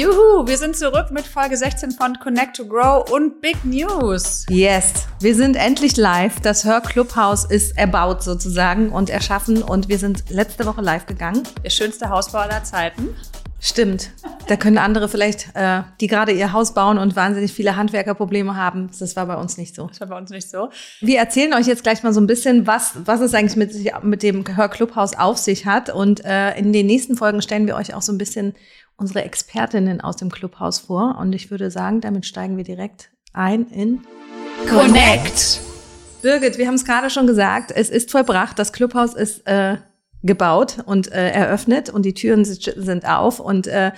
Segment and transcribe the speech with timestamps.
[0.00, 4.46] Juhu, wir sind zurück mit Folge 16 von Connect to Grow und Big News.
[4.48, 6.40] Yes, wir sind endlich live.
[6.40, 11.42] Das Hör Clubhaus ist erbaut sozusagen und erschaffen und wir sind letzte Woche live gegangen.
[11.62, 13.10] Der schönste Hausbau aller Zeiten.
[13.62, 14.10] Stimmt.
[14.46, 18.90] Da können andere vielleicht, äh, die gerade ihr Haus bauen und wahnsinnig viele Handwerkerprobleme haben.
[18.98, 19.86] Das war bei uns nicht so.
[19.86, 20.70] Das war bei uns nicht so.
[21.02, 24.22] Wir erzählen euch jetzt gleich mal so ein bisschen, was, was es eigentlich mit, mit
[24.22, 25.90] dem Hörclubhaus auf sich hat.
[25.90, 28.54] Und äh, in den nächsten Folgen stellen wir euch auch so ein bisschen
[29.00, 31.16] unsere Expertinnen aus dem Clubhaus vor.
[31.18, 34.02] Und ich würde sagen, damit steigen wir direkt ein in
[34.68, 35.60] Connect.
[36.22, 38.58] Birgit, wir haben es gerade schon gesagt, es ist vollbracht.
[38.58, 39.78] Das Clubhaus ist äh,
[40.22, 43.92] gebaut und äh, eröffnet und die Türen sind auf und äh,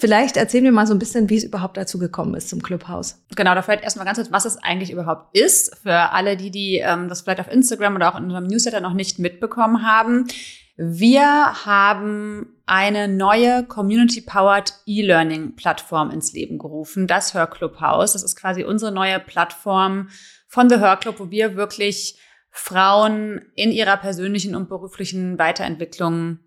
[0.00, 3.20] Vielleicht erzählen wir mal so ein bisschen, wie es überhaupt dazu gekommen ist zum Clubhaus.
[3.34, 6.76] Genau, da vielleicht erstmal ganz kurz, was es eigentlich überhaupt ist, für alle, die, die
[6.76, 10.28] ähm, das vielleicht auf Instagram oder auch in unserem Newsletter noch nicht mitbekommen haben.
[10.76, 11.26] Wir
[11.66, 18.12] haben eine neue Community-Powered E-Learning-Plattform ins Leben gerufen, das Hörclubhaus.
[18.12, 20.08] Das ist quasi unsere neue Plattform
[20.46, 22.18] von The Hörclub, wo wir wirklich
[22.50, 26.40] Frauen in ihrer persönlichen und beruflichen Weiterentwicklung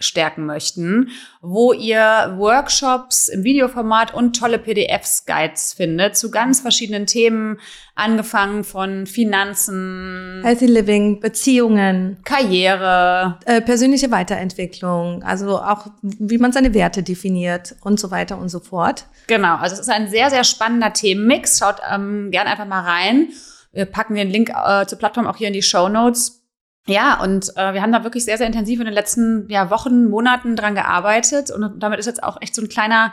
[0.00, 7.06] stärken möchten, wo ihr Workshops im Videoformat und tolle PDFs, Guides findet zu ganz verschiedenen
[7.06, 7.58] Themen,
[7.94, 16.74] angefangen von Finanzen, Healthy Living, Beziehungen, Karriere, äh, persönliche Weiterentwicklung, also auch wie man seine
[16.74, 19.06] Werte definiert und so weiter und so fort.
[19.26, 21.58] Genau, also es ist ein sehr, sehr spannender Themenmix.
[21.58, 23.28] Schaut ähm, gerne einfach mal rein.
[23.72, 26.39] Wir packen den Link äh, zur Plattform auch hier in die Show Notes.
[26.86, 30.08] Ja, und äh, wir haben da wirklich sehr, sehr intensiv in den letzten ja, Wochen,
[30.08, 31.50] Monaten dran gearbeitet.
[31.50, 33.12] Und damit ist jetzt auch echt so ein kleiner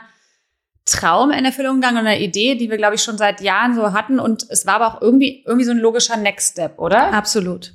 [0.84, 3.92] Traum in Erfüllung gegangen und eine Idee, die wir, glaube ich, schon seit Jahren so
[3.92, 4.18] hatten.
[4.18, 7.12] Und es war aber auch irgendwie, irgendwie so ein logischer Next Step, oder?
[7.12, 7.74] Absolut.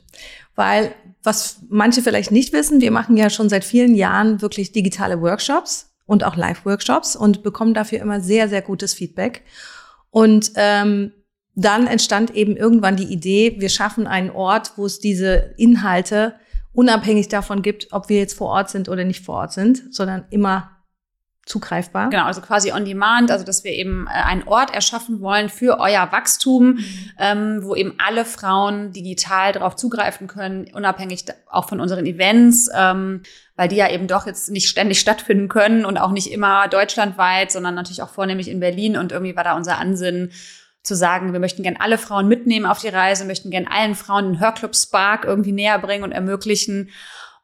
[0.55, 5.21] Weil, was manche vielleicht nicht wissen, wir machen ja schon seit vielen Jahren wirklich digitale
[5.21, 9.43] Workshops und auch Live-Workshops und bekommen dafür immer sehr, sehr gutes Feedback.
[10.09, 11.11] Und ähm,
[11.55, 16.35] dann entstand eben irgendwann die Idee, wir schaffen einen Ort, wo es diese Inhalte
[16.73, 20.25] unabhängig davon gibt, ob wir jetzt vor Ort sind oder nicht vor Ort sind, sondern
[20.31, 20.73] immer
[21.45, 22.09] zugreifbar.
[22.09, 25.77] Genau, also quasi on demand, also dass wir eben äh, einen Ort erschaffen wollen für
[25.79, 26.85] euer Wachstum, mhm.
[27.19, 33.23] ähm, wo eben alle Frauen digital darauf zugreifen können, unabhängig auch von unseren Events, ähm,
[33.57, 37.51] weil die ja eben doch jetzt nicht ständig stattfinden können und auch nicht immer deutschlandweit,
[37.51, 38.95] sondern natürlich auch vornehmlich in Berlin.
[38.95, 40.31] Und irgendwie war da unser Ansinnen,
[40.83, 44.33] zu sagen, wir möchten gern alle Frauen mitnehmen auf die Reise, möchten gern allen Frauen
[44.33, 46.89] den Hörclub Spark irgendwie näher bringen und ermöglichen.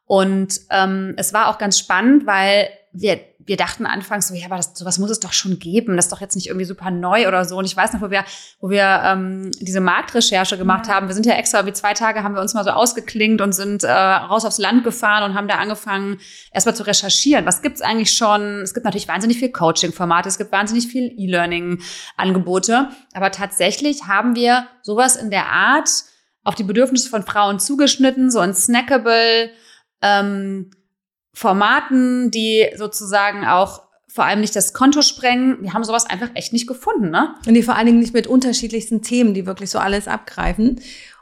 [0.06, 4.58] Und ähm, es war auch ganz spannend, weil wir wir dachten anfangs so, ja, aber
[4.58, 5.96] das, sowas muss es doch schon geben.
[5.96, 7.58] Das ist doch jetzt nicht irgendwie super neu oder so.
[7.58, 8.24] Und ich weiß noch, wo wir,
[8.62, 10.94] wo wir ähm, diese Marktrecherche gemacht ja.
[10.94, 11.08] haben.
[11.08, 13.84] Wir sind ja extra wie zwei Tage haben wir uns mal so ausgeklingt und sind
[13.84, 16.20] äh, raus aufs Land gefahren und haben da angefangen,
[16.54, 17.48] erstmal zu recherchieren.
[17.48, 18.62] Was gibt's eigentlich schon?
[18.62, 22.90] Es gibt natürlich wahnsinnig viel Coaching-Formate, es gibt wahnsinnig viel E-Learning-Angebote.
[23.14, 25.90] Aber tatsächlich haben wir sowas in der Art
[26.44, 29.50] auf die Bedürfnisse von Frauen zugeschnitten, so ein snackable,
[30.04, 30.70] ähm,
[31.34, 35.62] Formaten, die sozusagen auch vor allem nicht das Konto sprengen.
[35.62, 37.36] Wir haben sowas einfach echt nicht gefunden, ne?
[37.46, 40.82] Und die vor allen Dingen nicht mit unterschiedlichsten Themen, die wirklich so alles abgreifen.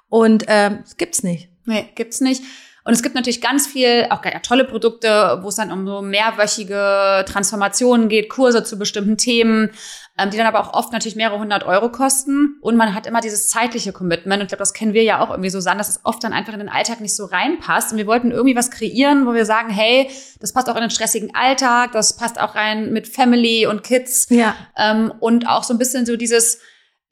[0.09, 1.49] Und das gibt's nicht.
[1.65, 2.43] Nee, gibt's nicht.
[2.87, 6.01] Und es gibt natürlich ganz viel, auch ja, tolle Produkte, wo es dann um so
[6.01, 9.71] mehrwöchige Transformationen geht, Kurse zu bestimmten Themen,
[10.17, 12.55] ähm, die dann aber auch oft natürlich mehrere hundert Euro kosten.
[12.61, 14.39] Und man hat immer dieses zeitliche Commitment.
[14.39, 16.31] Und ich glaube, das kennen wir ja auch irgendwie so sein, dass es oft dann
[16.31, 17.91] einfach in den Alltag nicht so reinpasst.
[17.91, 20.09] Und wir wollten irgendwie was kreieren, wo wir sagen, hey,
[20.39, 24.27] das passt auch in den stressigen Alltag, das passt auch rein mit Family und Kids.
[24.29, 24.55] Ja.
[24.77, 26.61] Ähm, und auch so ein bisschen so dieses,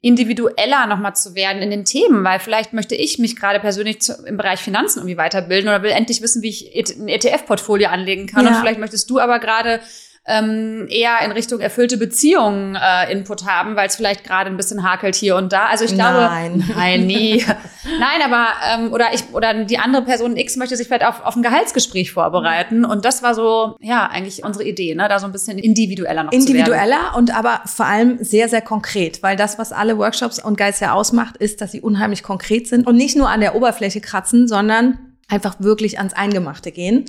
[0.00, 4.14] individueller nochmal zu werden in den Themen, weil vielleicht möchte ich mich gerade persönlich zu,
[4.26, 8.44] im Bereich Finanzen irgendwie weiterbilden oder will endlich wissen, wie ich ein ETF-Portfolio anlegen kann.
[8.44, 8.50] Ja.
[8.50, 9.80] Und vielleicht möchtest du aber gerade
[10.28, 14.82] ähm, eher in Richtung erfüllte Beziehungen äh, Input haben, weil es vielleicht gerade ein bisschen
[14.82, 15.66] hakelt hier und da.
[15.66, 17.44] Also ich glaube, nein, nein, nie.
[18.00, 21.36] nein, aber ähm, oder ich oder die andere Person X möchte sich vielleicht auf, auf
[21.36, 25.32] ein Gehaltsgespräch vorbereiten und das war so ja eigentlich unsere Idee, ne, da so ein
[25.32, 29.96] bisschen individueller noch individueller und aber vor allem sehr sehr konkret, weil das was alle
[29.96, 33.40] Workshops und Guides ja ausmacht, ist, dass sie unheimlich konkret sind und nicht nur an
[33.40, 34.98] der Oberfläche kratzen, sondern
[35.28, 37.04] einfach wirklich ans Eingemachte gehen.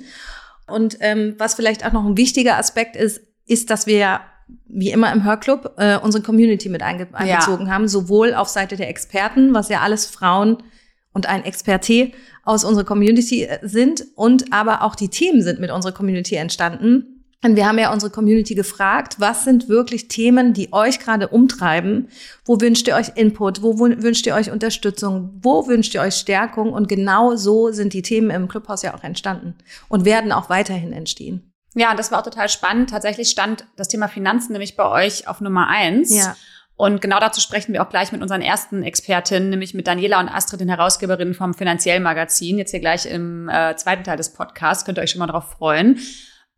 [0.68, 4.20] Und ähm, was vielleicht auch noch ein wichtiger Aspekt ist, ist, dass wir
[4.66, 7.72] wie immer im Hörclub äh, unsere Community mit einge einbezogen ja.
[7.72, 10.58] haben, sowohl auf Seite der Experten, was ja alles Frauen
[11.12, 12.12] und ein Experté
[12.44, 17.17] aus unserer Community äh, sind, und aber auch die Themen sind mit unserer Community entstanden.
[17.44, 22.08] Und wir haben ja unsere Community gefragt, was sind wirklich Themen, die euch gerade umtreiben?
[22.44, 23.62] Wo wünscht ihr euch Input?
[23.62, 25.38] Wo wünscht ihr euch Unterstützung?
[25.40, 26.72] Wo wünscht ihr euch Stärkung?
[26.72, 29.54] Und genau so sind die Themen im Clubhaus ja auch entstanden
[29.88, 31.52] und werden auch weiterhin entstehen.
[31.74, 32.90] Ja, das war auch total spannend.
[32.90, 36.12] Tatsächlich stand das Thema Finanzen nämlich bei euch auf Nummer eins.
[36.12, 36.34] Ja.
[36.74, 40.28] Und genau dazu sprechen wir auch gleich mit unseren ersten Expertinnen, nämlich mit Daniela und
[40.28, 42.58] Astrid, den Herausgeberinnen vom Finanziell Magazin.
[42.58, 44.84] Jetzt hier gleich im äh, zweiten Teil des Podcasts.
[44.84, 46.00] Könnt ihr euch schon mal darauf freuen.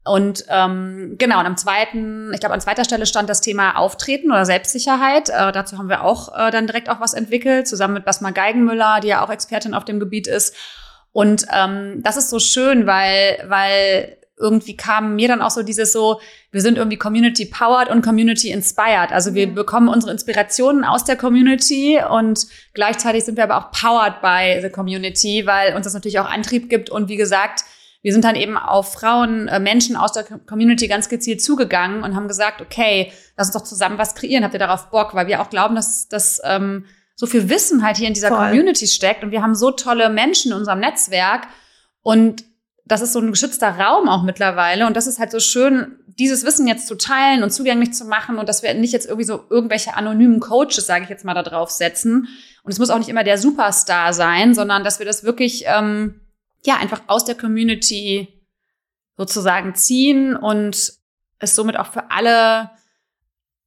[0.05, 4.31] Und ähm, genau, und am zweiten, ich glaube, an zweiter Stelle stand das Thema Auftreten
[4.31, 5.29] oder Selbstsicherheit.
[5.29, 9.00] Äh, dazu haben wir auch äh, dann direkt auch was entwickelt, zusammen mit Basma Geigenmüller,
[9.00, 10.56] die ja auch Expertin auf dem Gebiet ist.
[11.12, 15.93] Und ähm, das ist so schön, weil, weil irgendwie kam mir dann auch so dieses
[15.93, 16.20] so,
[16.50, 19.12] wir sind irgendwie Community powered und Community inspired.
[19.12, 24.23] Also wir bekommen unsere Inspirationen aus der Community und gleichzeitig sind wir aber auch powered
[24.23, 27.64] by the Community, weil uns das natürlich auch Antrieb gibt und wie gesagt,
[28.02, 32.17] wir sind dann eben auf Frauen, äh, Menschen aus der Community ganz gezielt zugegangen und
[32.17, 34.43] haben gesagt, okay, lass uns doch zusammen was kreieren.
[34.44, 35.14] Habt ihr darauf Bock?
[35.14, 38.49] Weil wir auch glauben, dass, dass ähm, so viel Wissen halt hier in dieser Voll.
[38.49, 41.49] Community steckt und wir haben so tolle Menschen in unserem Netzwerk
[42.02, 42.44] und
[42.87, 46.44] das ist so ein geschützter Raum auch mittlerweile und das ist halt so schön, dieses
[46.44, 49.44] Wissen jetzt zu teilen und zugänglich zu machen und dass wir nicht jetzt irgendwie so
[49.50, 52.29] irgendwelche anonymen Coaches, sage ich jetzt mal, da drauf setzen.
[52.62, 56.20] Und es muss auch nicht immer der Superstar sein, sondern dass wir das wirklich ähm,
[56.65, 58.29] ja einfach aus der Community
[59.17, 60.95] sozusagen ziehen und
[61.39, 62.71] es somit auch für alle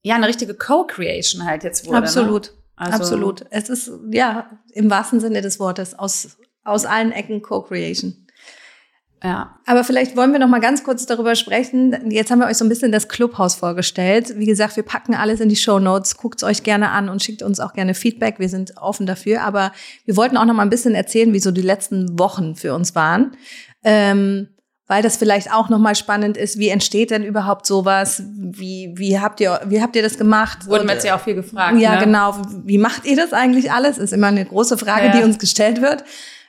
[0.01, 1.97] ja eine richtige Co-Creation halt jetzt wurde.
[1.97, 2.47] Absolut.
[2.47, 2.63] Ne?
[2.75, 3.45] Also, Absolut.
[3.51, 8.22] Es ist, ja, im wahrsten Sinne des Wortes, aus, aus allen Ecken Co-Creation.
[9.23, 9.57] Ja.
[9.65, 12.11] Aber vielleicht wollen wir noch mal ganz kurz darüber sprechen.
[12.11, 14.37] Jetzt haben wir euch so ein bisschen das Clubhaus vorgestellt.
[14.37, 16.17] Wie gesagt, wir packen alles in die Show Notes.
[16.17, 18.39] Guckt es euch gerne an und schickt uns auch gerne Feedback.
[18.39, 19.41] Wir sind offen dafür.
[19.43, 19.71] Aber
[20.05, 22.95] wir wollten auch noch mal ein bisschen erzählen, wie so die letzten Wochen für uns
[22.95, 23.37] waren.
[23.85, 24.49] Ähm,
[24.87, 26.59] weil das vielleicht auch noch mal spannend ist.
[26.59, 28.21] Wie entsteht denn überhaupt sowas?
[28.35, 30.67] Wie, wie habt ihr, wie habt ihr das gemacht?
[30.67, 31.79] Wurden wir jetzt ja auch viel gefragt.
[31.79, 32.03] Ja, ne?
[32.05, 32.35] genau.
[32.65, 33.97] Wie macht ihr das eigentlich alles?
[33.97, 35.11] Ist immer eine große Frage, Ja.
[35.17, 36.03] die uns gestellt wird.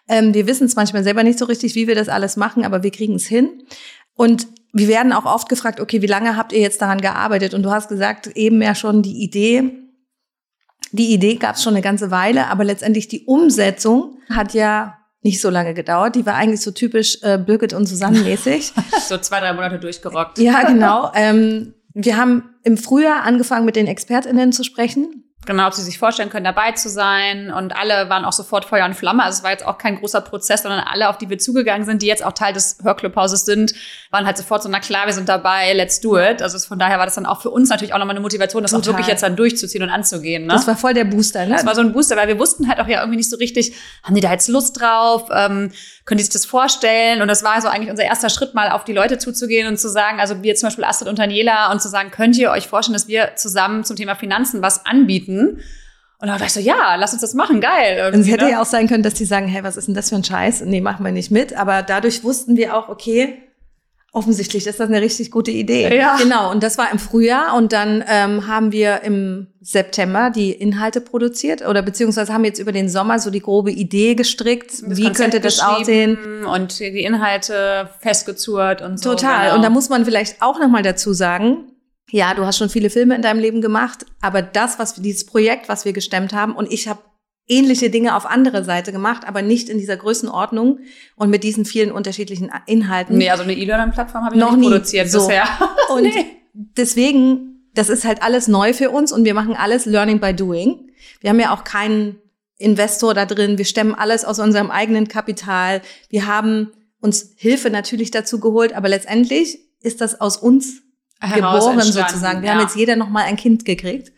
[0.08, 2.82] Ähm, wir wissen es manchmal selber nicht so richtig, wie wir das alles machen, aber
[2.82, 3.62] wir kriegen es hin.
[4.14, 7.54] Und wir werden auch oft gefragt, okay, wie lange habt ihr jetzt daran gearbeitet?
[7.54, 9.72] Und du hast gesagt, eben ja schon die Idee.
[10.92, 15.40] Die Idee gab es schon eine ganze Weile, aber letztendlich die Umsetzung hat ja nicht
[15.40, 16.16] so lange gedauert.
[16.16, 18.72] Die war eigentlich so typisch äh, Birgit und Susanne mäßig.
[19.00, 20.38] So zwei, drei Monate durchgerockt.
[20.38, 21.10] ja, genau.
[21.14, 25.24] Ähm, wir haben im Frühjahr angefangen, mit den ExpertInnen zu sprechen.
[25.46, 27.52] Genau, ob sie sich vorstellen können, dabei zu sein.
[27.52, 29.22] Und alle waren auch sofort Feuer und Flamme.
[29.22, 32.02] Also es war jetzt auch kein großer Prozess, sondern alle, auf die wir zugegangen sind,
[32.02, 33.74] die jetzt auch Teil des Hörclubhauses sind,
[34.10, 36.42] waren halt sofort so, na klar, wir sind dabei, let's do it.
[36.42, 38.72] Also von daher war das dann auch für uns natürlich auch nochmal eine Motivation, das
[38.72, 38.94] auch Total.
[38.94, 40.46] wirklich jetzt dann durchzuziehen und anzugehen.
[40.46, 40.52] Ne?
[40.52, 41.54] Das war voll der Booster, ne?
[41.54, 43.74] Das war so ein Booster, weil wir wussten halt auch ja irgendwie nicht so richtig,
[44.02, 45.28] haben die da jetzt Lust drauf?
[45.32, 45.72] Ähm,
[46.04, 47.22] können die sich das vorstellen?
[47.22, 49.88] Und das war so eigentlich unser erster Schritt, mal auf die Leute zuzugehen und zu
[49.88, 52.94] sagen, also wir zum Beispiel Astrid und Daniela und zu sagen, könnt ihr euch vorstellen,
[52.94, 55.60] dass wir zusammen zum Thema Finanzen was anbieten?
[56.18, 58.12] Und da dachte ich so, ja, lass uns das machen, geil.
[58.12, 58.52] Und es hätte ne?
[58.52, 60.62] ja auch sein können, dass die sagen, hey, was ist denn das für ein Scheiß?
[60.62, 61.56] Nee, machen wir nicht mit.
[61.56, 63.38] Aber dadurch wussten wir auch, okay,
[64.14, 65.94] offensichtlich ist das eine richtig gute Idee.
[65.96, 66.16] Ja.
[66.16, 71.00] Genau, und das war im Frühjahr und dann ähm, haben wir im September die Inhalte
[71.00, 74.70] produziert oder beziehungsweise haben jetzt über den Sommer so die grobe Idee gestrickt.
[74.70, 76.44] das Wie Konzept könnte das aussehen?
[76.44, 79.10] Und die Inhalte festgezurrt und so.
[79.10, 79.46] Total.
[79.46, 79.56] genau.
[79.56, 81.72] Und da muss man vielleicht auch noch mal dazu sagen,
[82.10, 85.26] ja, du hast schon viele Filme in deinem Leben gemacht, aber das, was wir, dieses
[85.26, 87.00] Projekt, was wir gestemmt haben, und ich habe
[87.46, 90.78] ähnliche Dinge auf andere Seite gemacht, aber nicht in dieser Größenordnung
[91.16, 93.18] und mit diesen vielen unterschiedlichen Inhalten.
[93.18, 94.72] Nee, also eine E-Learning-Plattform habe ich Noch noch nicht nie.
[94.72, 95.18] produziert So.
[95.20, 95.44] bisher.
[95.94, 96.26] Und Nee.
[96.54, 100.90] deswegen, das ist halt alles neu für uns und wir machen alles Learning by Doing.
[101.20, 102.16] Wir haben ja auch keinen
[102.56, 103.58] Investor da drin.
[103.58, 105.82] Wir stemmen alles aus unserem eigenen Kapital.
[106.08, 110.80] Wir haben uns Hilfe natürlich dazu geholt, aber letztendlich ist das aus uns
[111.20, 112.42] geboren sozusagen.
[112.42, 112.54] Wir ja.
[112.54, 114.12] haben jetzt jeder noch mal ein Kind gekriegt.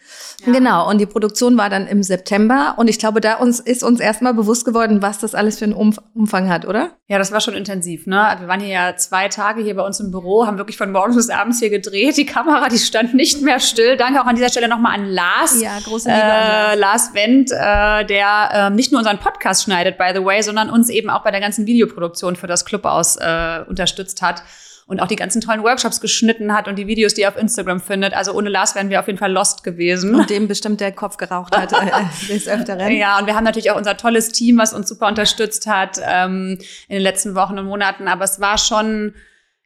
[0.44, 0.52] Ja.
[0.52, 0.88] Genau.
[0.88, 2.74] Und die Produktion war dann im September.
[2.76, 5.74] Und ich glaube, da uns ist uns erstmal bewusst geworden, was das alles für einen
[5.74, 6.90] Umf Umfang hat, oder?
[7.08, 8.36] Ja, das war schon intensiv, ne?
[8.38, 11.16] Wir waren hier ja zwei Tage hier bei uns im Büro, haben wirklich von morgens
[11.16, 12.16] bis abends hier gedreht.
[12.16, 13.96] Die Kamera, die stand nicht mehr still.
[13.96, 15.60] Danke auch an dieser Stelle nochmal an Lars.
[15.60, 20.10] Ja, große Liebe Äh, Lars Wendt, äh, der ähm, nicht nur unseren Podcast schneidet, by
[20.14, 24.22] the way, sondern uns eben auch bei der ganzen Videoproduktion für das Clubhaus äh, unterstützt
[24.22, 24.42] hat
[24.88, 27.80] und auch die ganzen tollen Workshops geschnitten hat und die Videos, die ihr auf Instagram
[27.80, 28.14] findet.
[28.14, 30.14] Also ohne Lars wären wir auf jeden Fall lost gewesen.
[30.14, 32.92] Und dem bestimmt der Kopf geraucht hat äh, des Öfteren.
[32.92, 36.58] Ja, und wir haben natürlich auch unser tolles Team, was uns super unterstützt hat ähm,
[36.88, 38.06] in den letzten Wochen und Monaten.
[38.06, 39.14] Aber es war schon,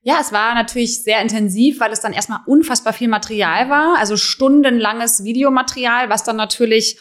[0.00, 3.98] ja, es war natürlich sehr intensiv, weil es dann erstmal unfassbar viel Material war.
[3.98, 6.98] Also stundenlanges Videomaterial, was dann natürlich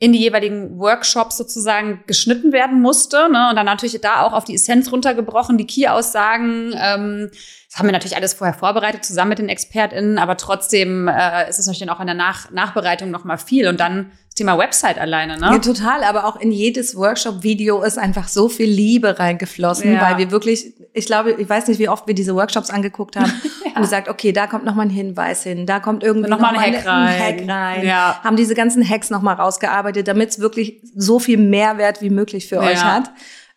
[0.00, 3.28] in die jeweiligen Workshops sozusagen geschnitten werden musste.
[3.30, 3.48] Ne?
[3.50, 6.72] Und dann natürlich da auch auf die Essenz runtergebrochen, die Key-Aussagen.
[6.78, 7.30] Ähm,
[7.68, 11.58] das haben wir natürlich alles vorher vorbereitet, zusammen mit den ExpertInnen, aber trotzdem äh, ist
[11.58, 13.68] es natürlich dann auch in der Nach Nachbereitung nochmal viel.
[13.68, 15.50] Und dann Thema Website alleine, ne?
[15.52, 20.00] Ja, total, aber auch in jedes Workshop-Video ist einfach so viel Liebe reingeflossen, Ja.
[20.00, 23.30] weil wir wirklich, ich glaube, ich weiß nicht, wie oft wir diese Workshops angeguckt haben
[23.74, 26.72] und gesagt, okay, da kommt nochmal ein Hinweis hin, da kommt irgendwie Noch mal ein
[26.72, 27.20] noch Hack ein rein.
[27.20, 27.86] Hack rein.
[27.86, 28.20] Ja.
[28.24, 32.56] Haben diese ganzen Hacks nochmal rausgearbeitet, damit es wirklich so viel Mehrwert wie möglich für
[32.56, 32.62] Ja.
[32.62, 33.10] euch hat.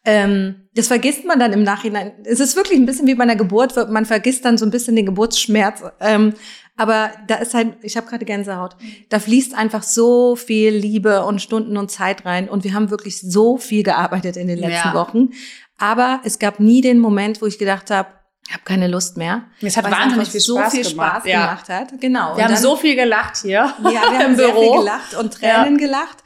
[0.04, 2.14] Ähm, das vergisst man dann im Nachhinein.
[2.24, 4.96] Es ist wirklich ein bisschen wie bei einer Geburt, man vergisst dann so ein bisschen
[4.96, 5.84] den Geburtsschmerz.
[6.00, 6.34] Ähm,
[6.78, 8.75] aber da ist halt, ich habe gerade Gänsehaut,
[9.10, 12.50] da fließt einfach so viel Liebe und Stunden und Zeit rein.
[12.50, 14.94] Und wir haben wirklich so viel gearbeitet in den letzten Ja.
[14.94, 15.30] Wochen.
[15.78, 18.10] Aber es gab nie den Moment, wo ich gedacht habe,
[18.48, 19.44] ich habe keine Lust mehr.
[19.62, 21.40] Es hat wahnsinnig viel so Spaß viel gemacht, Spaß ja.
[21.46, 22.01] gemacht hat.
[22.01, 22.30] Genau.
[22.30, 24.62] Wir Und haben dann- so viel gelacht hier ja, wir haben sehr Büro.
[24.74, 26.18] viel gelacht und Tränen gelacht.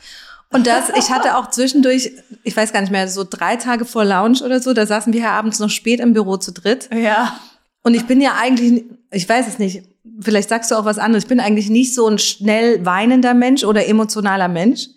[0.51, 2.11] Und das, ich hatte auch zwischendurch,
[2.43, 5.21] ich weiß gar nicht mehr, so drei Tage vor Lounge oder so, da saßen wir
[5.21, 6.87] ja abends noch spät im Büro zu dritt.
[6.93, 7.37] Ja.
[7.85, 9.83] Und ich bin ja eigentlich, ich weiß es nicht,
[10.19, 13.63] vielleicht sagst du auch was anderes, ich bin eigentlich nicht so ein schnell weinender Mensch
[13.63, 14.87] oder emotionaler Mensch.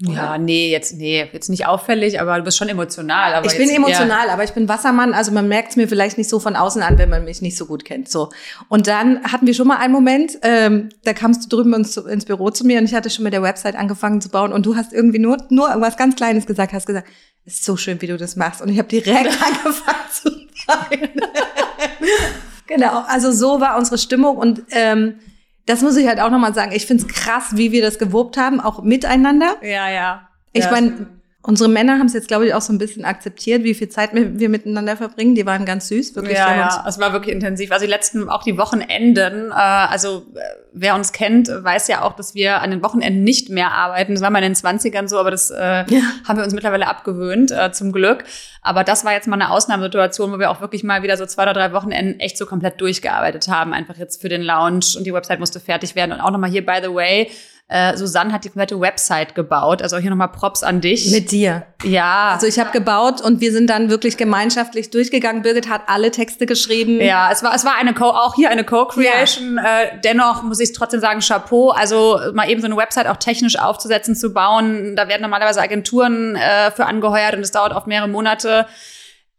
[0.00, 3.34] Ja, nee, jetzt, nee, jetzt nicht auffällig, aber du bist schon emotional.
[3.34, 6.16] Aber ich bin jetzt, emotional, aber ich bin Wassermann, also man merkt es mir vielleicht
[6.16, 8.08] nicht so von außen an, wenn man mich nicht so gut kennt.
[8.08, 8.30] So.
[8.68, 12.24] Und dann hatten wir schon mal einen Moment, ähm, da kamst du drüben ins, ins
[12.24, 14.76] Büro zu mir und ich hatte schon mit der Website angefangen zu bauen und du
[14.76, 17.08] hast irgendwie nur, nur was ganz Kleines gesagt, hast gesagt,
[17.44, 18.62] es ist so schön, wie du das machst.
[18.62, 19.10] Und ich habe direkt
[19.42, 20.30] angefangen zu
[20.68, 21.10] weinen.
[22.66, 25.18] genau, also so war unsere Stimmung und ähm,
[25.66, 26.72] das muss ich halt auch nochmal sagen.
[26.72, 29.56] Ich finde es krass, wie wir das gewuppt haben, auch miteinander.
[29.62, 30.28] Ja, ja.
[30.52, 31.06] Ich ja, meine,
[31.42, 34.12] unsere Männer haben es jetzt, glaube ich, auch so ein bisschen akzeptiert, wie viel Zeit
[34.12, 35.34] wir, wir miteinander verbringen.
[35.34, 36.36] Die waren ganz süß, wirklich.
[36.36, 37.70] Ja, ja, es war wirklich intensiv.
[37.70, 40.40] Also die letzten, auch die Wochenenden, äh, also äh,
[40.72, 44.14] wer uns kennt, weiß ja auch, dass wir an den Wochenenden nicht mehr arbeiten.
[44.14, 46.00] Das war mal in den 20ern so, aber das äh, Ja.
[46.26, 48.24] haben wir uns mittlerweile abgewöhnt, äh, zum Glück.
[48.60, 51.44] Aber das war jetzt mal eine Ausnahmesituation, wo wir auch wirklich mal wieder so zwei
[51.44, 55.14] oder drei Wochenenden echt so komplett durchgearbeitet haben, einfach jetzt für den Lounge und die
[55.14, 56.12] Website musste fertig werden.
[56.12, 57.30] Und auch nochmal hier, by the way,
[57.70, 59.82] äh, Susanne hat die komplette Website gebaut.
[59.82, 61.10] Also hier nochmal Props an dich.
[61.10, 61.66] Mit dir.
[61.84, 62.30] ja.
[62.32, 65.42] Also ich habe gebaut und wir sind dann wirklich gemeinschaftlich durchgegangen.
[65.42, 66.98] Birgit hat alle Texte geschrieben.
[67.00, 69.58] Ja, es war, es war eine Co, auch hier eine Co-Creation.
[69.58, 71.70] Äh, dennoch muss ich trotzdem sagen, Chapeau.
[71.70, 74.96] Also mal eben so eine Website auch technisch aufzusetzen, zu bauen.
[74.96, 78.66] Da werden normalerweise Agenturen äh, für angeheuert und es dauert oft mehrere Monate.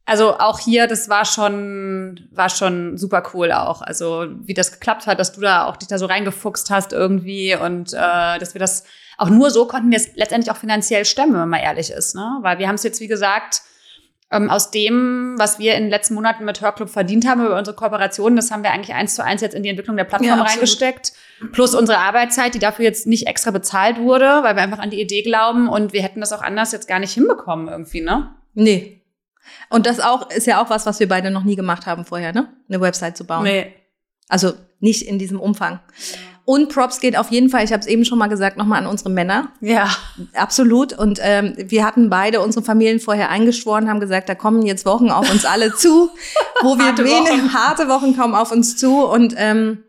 [0.10, 3.84] Also auch hier, das war schon, war schon super cool auch.
[3.84, 7.56] Also wie das geklappt hat, dass du da auch dich da so reingefuchst hast irgendwie
[7.56, 8.86] und äh, dass wir das
[9.20, 12.40] auch nur so konnten wir es letztendlich auch finanziell stemmen, wenn man ehrlich ist, ne?
[12.42, 13.62] Weil wir haben es jetzt wie gesagt
[14.32, 17.76] ähm, aus dem, was wir in den letzten Monaten mit Hörclub verdient haben über unsere
[17.76, 20.44] Kooperation, das haben wir eigentlich eins zu eins jetzt in die Entwicklung der Plattform Ja,
[20.44, 21.14] reingesteckt.
[21.52, 25.02] Plus unsere Arbeitszeit, die dafür jetzt nicht extra bezahlt wurde, weil wir einfach an die
[25.02, 28.34] Idee glauben und wir hätten das auch anders jetzt gar nicht hinbekommen irgendwie, ne?
[28.56, 28.99] Nee.
[29.70, 32.34] Und das auch ist ja auch was, was wir beide noch nie gemacht haben vorher,
[32.34, 32.50] ne?
[32.68, 33.44] Eine Website zu bauen.
[33.44, 33.74] Nee.
[34.28, 35.80] Also nicht in diesem Umfang.
[36.46, 38.88] Und Props geht auf jeden Fall, ich habe es eben schon mal gesagt, nochmal an
[38.88, 39.50] unsere Männer.
[39.62, 39.88] Ja.
[40.34, 40.94] Absolut.
[40.94, 45.12] Und ähm, wir hatten beide unsere Familien vorher eingeschworen, haben gesagt, da kommen jetzt Wochen
[45.12, 46.10] auf uns alle zu,
[46.64, 47.54] wo wir Harte wenig, Wochen.
[47.54, 49.06] harte Wochen kommen auf uns zu.
[49.06, 49.84] Und ähm,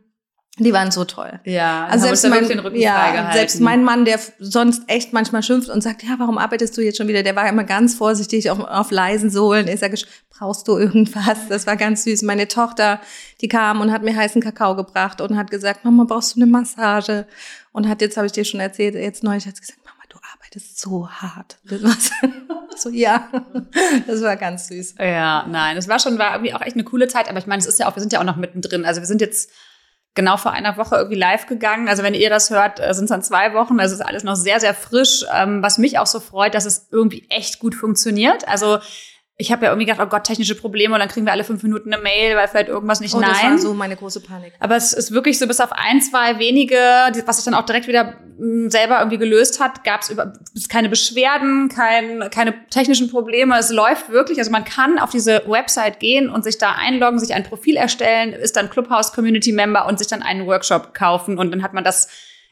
[0.65, 1.41] die waren so toll.
[1.45, 5.43] Ja, Also selbst mein, wirklich den Rücken ja, selbst mein Mann, der sonst echt manchmal
[5.43, 7.23] schimpft und sagt, ja, warum arbeitest du jetzt schon wieder?
[7.23, 9.69] Der war immer ganz vorsichtig auf, auf leisen Sohlen.
[9.69, 9.97] Ich sage,
[10.31, 11.49] brauchst du irgendwas?
[11.49, 12.23] Das war ganz süß.
[12.23, 13.01] Meine Tochter,
[13.41, 16.51] die kam und hat mir heißen Kakao gebracht und hat gesagt, Mama, brauchst du eine
[16.51, 17.27] Massage?
[17.73, 20.19] Und hat jetzt, habe ich dir schon erzählt, jetzt neulich hat sie gesagt, Mama, du
[20.35, 21.59] arbeitest so hart.
[21.65, 22.29] Das war so,
[22.77, 23.29] so, ja,
[24.07, 24.95] das war ganz süß.
[24.99, 27.61] Ja, nein, es war schon, war irgendwie auch echt eine coole Zeit, aber ich meine,
[27.61, 28.85] es ist ja auch, wir sind ja auch noch mittendrin.
[28.85, 29.51] Also wir sind jetzt
[30.15, 31.89] genau vor einer Woche irgendwie live gegangen.
[31.89, 33.79] Also wenn ihr das hört, sind es dann zwei Wochen.
[33.81, 35.25] Also ist alles noch sehr, sehr frisch.
[35.33, 38.47] Ähm, was mich auch so freut, dass es irgendwie echt gut funktioniert.
[38.49, 38.79] Also
[39.41, 41.63] ich habe ja irgendwie gedacht, oh Gott, technische Probleme und dann kriegen wir alle fünf
[41.63, 43.53] Minuten eine Mail, weil vielleicht irgendwas nicht Oh, das nein.
[43.53, 44.53] war so meine große Panik.
[44.61, 46.77] Aber es ist wirklich so bis auf ein, zwei wenige,
[47.25, 51.71] was sich dann auch direkt wieder mh, selber irgendwie gelöst hat, gab es keine Beschwerden,
[51.71, 53.59] kein, keine technischen Probleme.
[53.59, 54.39] Es läuft wirklich.
[54.39, 58.35] Also man kann auf diese Website gehen und sich da einloggen, sich ein Profil erstellen,
[58.35, 61.83] ist dann Clubhouse Community Member und sich dann einen Workshop kaufen und dann hat man
[61.83, 62.09] das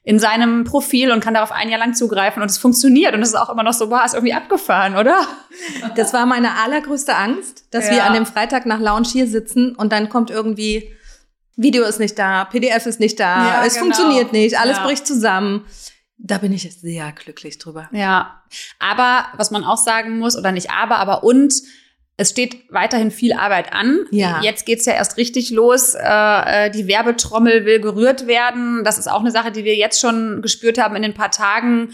[0.09, 3.29] in seinem Profil und kann darauf ein Jahr lang zugreifen und es funktioniert und es
[3.29, 5.21] ist auch immer noch so, wow, ist irgendwie abgefahren, oder?
[5.97, 8.07] Das war meine allergrößte Angst, dass wir Ja.
[8.07, 10.95] an dem Freitag nach Lounge hier sitzen und dann kommt irgendwie,
[11.57, 13.85] Video ist nicht da, PDF ist nicht da, Ja, es genau.
[13.85, 14.85] funktioniert nicht, alles Ja.
[14.87, 15.67] bricht zusammen.
[16.17, 17.91] Da bin ich sehr glücklich drüber.
[17.93, 18.43] Ja,
[18.79, 21.53] aber was man auch sagen muss, oder nicht aber, aber und,
[22.21, 24.01] es steht weiterhin viel Arbeit an.
[24.11, 24.41] Ja.
[24.43, 25.95] Jetzt geht's ja erst richtig los.
[25.95, 28.83] Äh, äh, die Werbetrommel will gerührt werden.
[28.83, 31.91] Das ist auch eine Sache, die wir jetzt schon gespürt haben in den paar Tagen.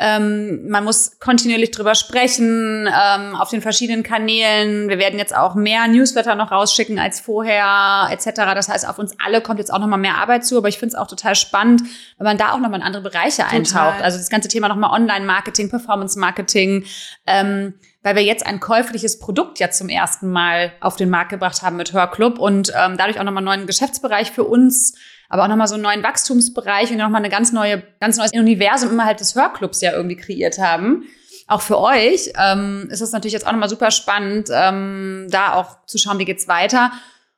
[0.00, 4.88] Ähm, man muss kontinuierlich drüber sprechen, ähm, auf den verschiedenen Kanälen.
[4.88, 8.30] Wir werden jetzt auch mehr Newsletter noch rausschicken als vorher, etc.
[8.54, 10.58] Das heißt, auf uns alle kommt jetzt auch nochmal mehr Arbeit zu.
[10.58, 11.82] Aber ich finde es auch total spannend,
[12.16, 13.56] wenn man da auch nochmal in andere Bereiche total.
[13.56, 14.02] eintaucht.
[14.02, 16.84] Also das ganze Thema nochmal Online-Marketing, Performance-Marketing.
[17.26, 17.74] Ähm,
[18.08, 21.76] weil wir jetzt ein käufliches Produkt ja zum ersten Mal auf den Markt gebracht haben
[21.76, 24.94] mit Hörclub und ähm, dadurch auch nochmal einen neuen Geschäftsbereich für uns
[25.28, 28.90] aber auch nochmal so einen neuen Wachstumsbereich und nochmal eine ganz neue, ganz neues Universum
[28.90, 31.04] immer halt des Hörclubs ja irgendwie kreiert haben.
[31.46, 35.84] Auch für euch ähm, ist es natürlich jetzt auch nochmal super spannend, ähm, da auch
[35.86, 36.92] zu schauen, wie geht's weiter.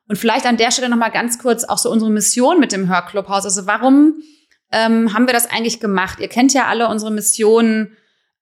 [0.09, 3.45] Und vielleicht an der Stelle nochmal ganz kurz auch so unsere Mission mit dem Hörclubhaus.
[3.45, 4.15] Also warum
[4.73, 6.19] ähm, haben wir das eigentlich gemacht?
[6.21, 7.93] Ihr kennt ja alle unsere Mission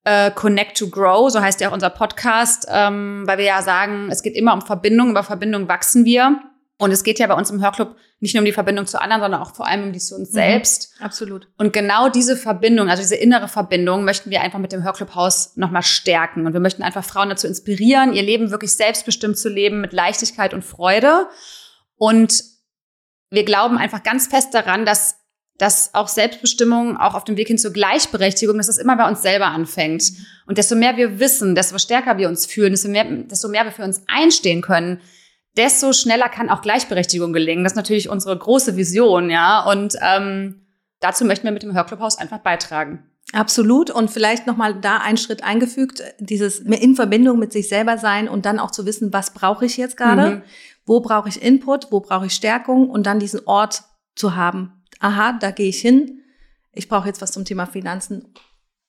[0.08, 4.08] äh, Connect to Grow, so heißt ja auch unser Podcast, ähm, weil wir ja sagen,
[4.10, 6.40] es geht immer um Verbindung, über Verbindung wachsen wir.
[6.80, 9.20] Und es geht ja bei uns im Hörclub nicht nur um die Verbindung zu anderen,
[9.22, 10.94] sondern auch vor allem um die zu uns mhm, selbst.
[11.00, 11.48] Absolut.
[11.58, 15.82] Und genau diese Verbindung, also diese innere Verbindung, möchten wir einfach mit dem Hörclubhaus nochmal
[15.82, 16.46] stärken.
[16.46, 20.54] Und wir möchten einfach Frauen dazu inspirieren, ihr Leben wirklich selbstbestimmt zu leben, mit Leichtigkeit
[20.54, 21.26] und Freude.
[21.96, 22.44] Und
[23.30, 25.16] wir glauben einfach ganz fest daran, dass
[25.58, 29.22] dass auch Selbstbestimmung auch auf dem Weg hin zur Gleichberechtigung, dass das immer bei uns
[29.22, 30.12] selber anfängt.
[30.46, 33.72] Und desto mehr wir wissen, desto stärker wir uns fühlen, desto mehr, desto mehr wir
[33.72, 35.00] für uns einstehen können,
[35.56, 37.64] desto schneller kann auch Gleichberechtigung gelingen.
[37.64, 39.64] Das ist natürlich unsere große Vision, ja.
[39.68, 40.66] Und ähm,
[41.00, 43.02] dazu möchten wir mit dem Hörclubhaus einfach beitragen.
[43.32, 43.90] Absolut.
[43.90, 48.46] Und vielleicht nochmal da einen Schritt eingefügt, dieses in Verbindung mit sich selber sein und
[48.46, 50.36] dann auch zu wissen, was brauche ich jetzt gerade?
[50.36, 50.42] Mhm.
[50.86, 51.90] Wo brauche ich Input?
[51.90, 52.88] Wo brauche ich Stärkung?
[52.88, 53.82] Und dann diesen Ort
[54.14, 54.77] zu haben.
[55.00, 56.22] Aha, da gehe ich hin.
[56.72, 58.32] Ich brauche jetzt was zum Thema Finanzen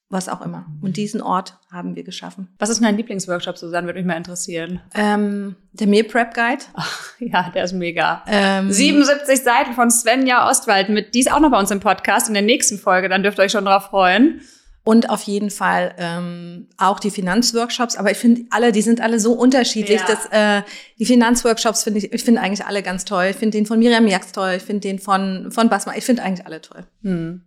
[0.09, 0.65] was auch immer.
[0.81, 2.49] Und diesen Ort haben wir geschaffen.
[2.57, 3.87] Was ist dein Lieblingsworkshop, Susanne?
[3.87, 4.81] Würde mich mal interessieren.
[4.95, 6.63] Ähm, der Meal Prep Guide.
[6.73, 8.23] Ach, ja, der ist mega.
[8.27, 12.27] Ähm, 77 Seiten von Svenja Ostwald mit, die ist auch noch bei uns im Podcast
[12.27, 14.41] in der nächsten Folge, dann dürft ihr euch schon drauf freuen.
[14.89, 17.95] Und auf jeden Fall ähm, auch die Finanzworkshops.
[17.95, 20.01] Aber ich finde alle, die sind alle so unterschiedlich.
[20.01, 20.07] Ja.
[20.07, 20.63] Dass, äh,
[20.97, 23.25] die Finanzworkshops finde ich, ich finde eigentlich alle ganz toll.
[23.29, 24.53] Ich finde den von Miriam Jax toll.
[24.57, 25.93] Ich finde den von, von Basma.
[25.95, 26.87] Ich finde eigentlich alle toll.
[27.03, 27.43] Hm.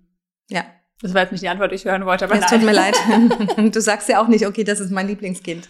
[0.50, 0.64] Ja.
[1.00, 2.26] Das war jetzt nicht die Antwort, die ich hören wollte.
[2.26, 2.94] Aber es tut mir leid.
[3.72, 5.68] Du sagst ja auch nicht, okay, das ist mein Lieblingskind.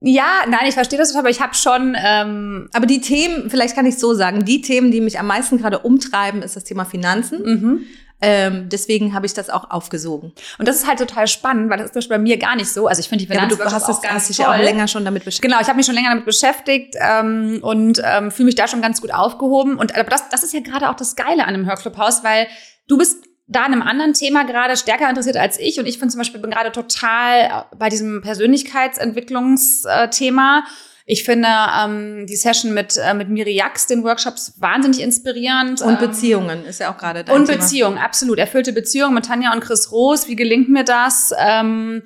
[0.00, 1.96] Ja, nein, ich verstehe das, aber ich habe schon.
[2.04, 5.56] Ähm aber die Themen, vielleicht kann ich so sagen, die Themen, die mich am meisten
[5.56, 7.42] gerade umtreiben, ist das Thema Finanzen.
[7.44, 7.80] Mhm.
[8.20, 10.32] Ähm, deswegen habe ich das auch aufgesogen.
[10.58, 12.86] Und das ist halt total spannend, weil das ist bei mir gar nicht so.
[12.86, 15.50] Also ich finde die Finanzen ja, du hast, dich ja auch länger schon damit beschäftigt.
[15.50, 18.80] Genau, ich habe mich schon länger damit beschäftigt ähm, und ähm, fühle mich da schon
[18.80, 19.76] ganz gut aufgehoben.
[19.76, 22.46] Und aber das, das ist ja gerade auch das Geile an einem Hörclubhaus, weil
[22.88, 25.78] du bist da an einem anderen Thema gerade stärker interessiert als ich.
[25.78, 30.64] Und ich bin zum Beispiel bin gerade total bei diesem Persönlichkeitsentwicklungsthema.
[31.06, 35.82] Ich finde ähm, die Session mit, äh, mit Miri Jax, den Workshops, wahnsinnig inspirierend.
[35.82, 37.58] Und ähm, Beziehungen ist ja auch gerade dein Und Thema.
[37.58, 38.38] Beziehungen, absolut.
[38.38, 40.28] Erfüllte Beziehungen mit Tanja und Chris Roos.
[40.28, 41.32] Wie gelingt mir das?
[41.38, 42.02] Ähm,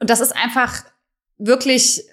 [0.00, 0.84] und das ist einfach
[1.38, 2.04] wirklich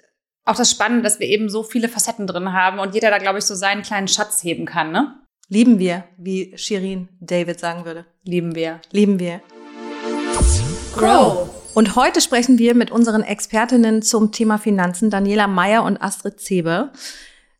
[0.46, 3.38] auch das Spannende, dass wir eben so viele Facetten drin haben und jeder da, glaube
[3.38, 5.14] ich, so seinen kleinen Schatz heben kann, ne?
[5.48, 8.06] Lieben wir, wie Shirin David sagen würde.
[8.24, 8.80] Lieben wir.
[8.92, 9.42] Lieben wir.
[10.94, 11.63] Grow.
[11.74, 16.92] Und heute sprechen wir mit unseren Expertinnen zum Thema Finanzen, Daniela Meyer und Astrid Zebe.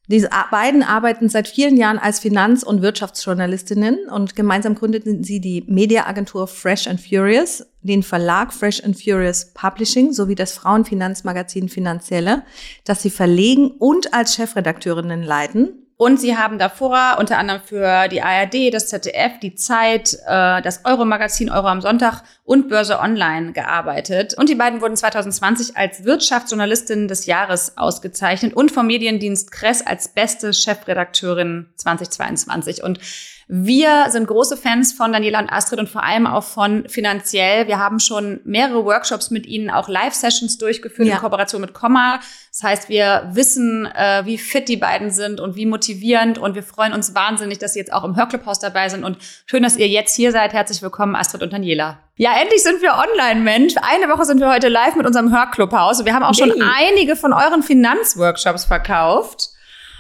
[0.07, 5.65] Diese beiden arbeiten seit vielen Jahren als Finanz- und Wirtschaftsjournalistinnen und gemeinsam gründeten sie die
[5.67, 12.45] Mediaagentur Fresh and Furious, den Verlag Fresh and Furious Publishing sowie das Frauenfinanzmagazin Finanzielle,
[12.85, 15.84] das sie verlegen und als Chefredakteurinnen leiten.
[16.05, 20.85] Und sie haben davor unter anderem für die ARD, das ZDF, die Zeit, äh, das
[20.85, 24.35] Euro-Magazin Euro am Sonntag und Börse Online gearbeitet.
[24.35, 30.09] Und die beiden wurden 2020 als Wirtschaftsjournalistin des Jahres ausgezeichnet und vom Mediendienst Kress als
[30.09, 32.83] beste Chefredakteurin 2022.
[32.83, 32.99] Und
[33.47, 37.67] wir sind große Fans von Daniela und Astrid und vor allem auch von Finanziell.
[37.67, 41.15] Wir haben schon mehrere Workshops mit ihnen, auch Live-Sessions durchgeführt ja.
[41.15, 42.21] in Kooperation mit Komma.
[42.51, 46.63] Das heißt, wir wissen, äh, wie fit die beiden sind und wie motivierend und wir
[46.63, 49.89] freuen uns wahnsinnig, dass sie jetzt auch im Hörclubhaus dabei sind und schön, dass ihr
[49.89, 50.55] jetzt hier seid.
[50.55, 51.99] Herzlich willkommen, Astrid und Daniela.
[52.17, 53.75] Ja, endlich sind wir online, Mensch.
[53.77, 56.05] Eine Woche sind wir heute live mit unserem Hörclubhaus.
[56.05, 59.51] Wir haben auch schon einige von euren Finanzworkshops verkauft.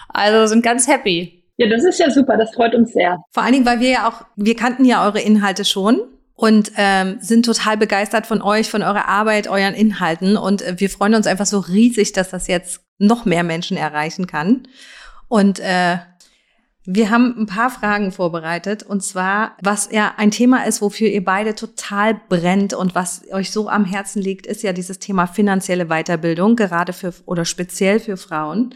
[0.09, 1.43] Also sind ganz happy.
[1.56, 3.18] Ja, das ist ja super, das freut uns sehr.
[3.30, 6.00] Vor allen Dingen, weil wir ja auch, wir kannten ja eure Inhalte schon
[6.34, 10.36] und ähm, sind total begeistert von euch, von eurer Arbeit, euren Inhalten.
[10.36, 14.26] Und äh, wir freuen uns einfach so riesig, dass das jetzt noch mehr Menschen erreichen
[14.26, 14.66] kann.
[15.28, 15.98] Und äh,
[16.86, 21.24] wir haben ein paar Fragen vorbereitet und zwar, was ja ein Thema ist, wofür ihr
[21.24, 25.86] beide total brennt und was euch so am Herzen liegt, ist ja dieses Thema finanzielle
[25.86, 28.74] Weiterbildung, gerade für oder speziell für Frauen.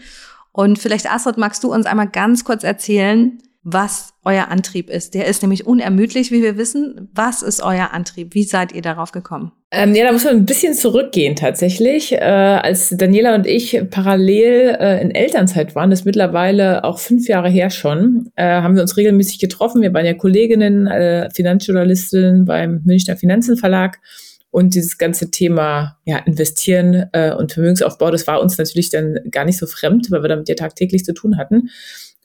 [0.59, 5.15] Und vielleicht, Astrid, magst du uns einmal ganz kurz erzählen, was euer Antrieb ist.
[5.15, 7.09] Der ist nämlich unermüdlich, wie wir wissen.
[7.15, 8.35] Was ist euer Antrieb?
[8.35, 9.53] Wie seid ihr darauf gekommen?
[9.71, 12.13] Ähm, ja, da muss man ein bisschen zurückgehen tatsächlich.
[12.13, 17.29] Äh, als Daniela und ich parallel äh, in Elternzeit waren, das ist mittlerweile auch fünf
[17.29, 19.81] Jahre her schon, äh, haben wir uns regelmäßig getroffen.
[19.81, 24.01] Wir waren ja Kolleginnen, äh, Finanzjournalistinnen beim Münchner Finanzenverlag.
[24.51, 29.45] Und dieses ganze Thema ja, Investieren äh, und Vermögensaufbau, das war uns natürlich dann gar
[29.45, 31.69] nicht so fremd, weil wir damit ja tagtäglich zu tun hatten.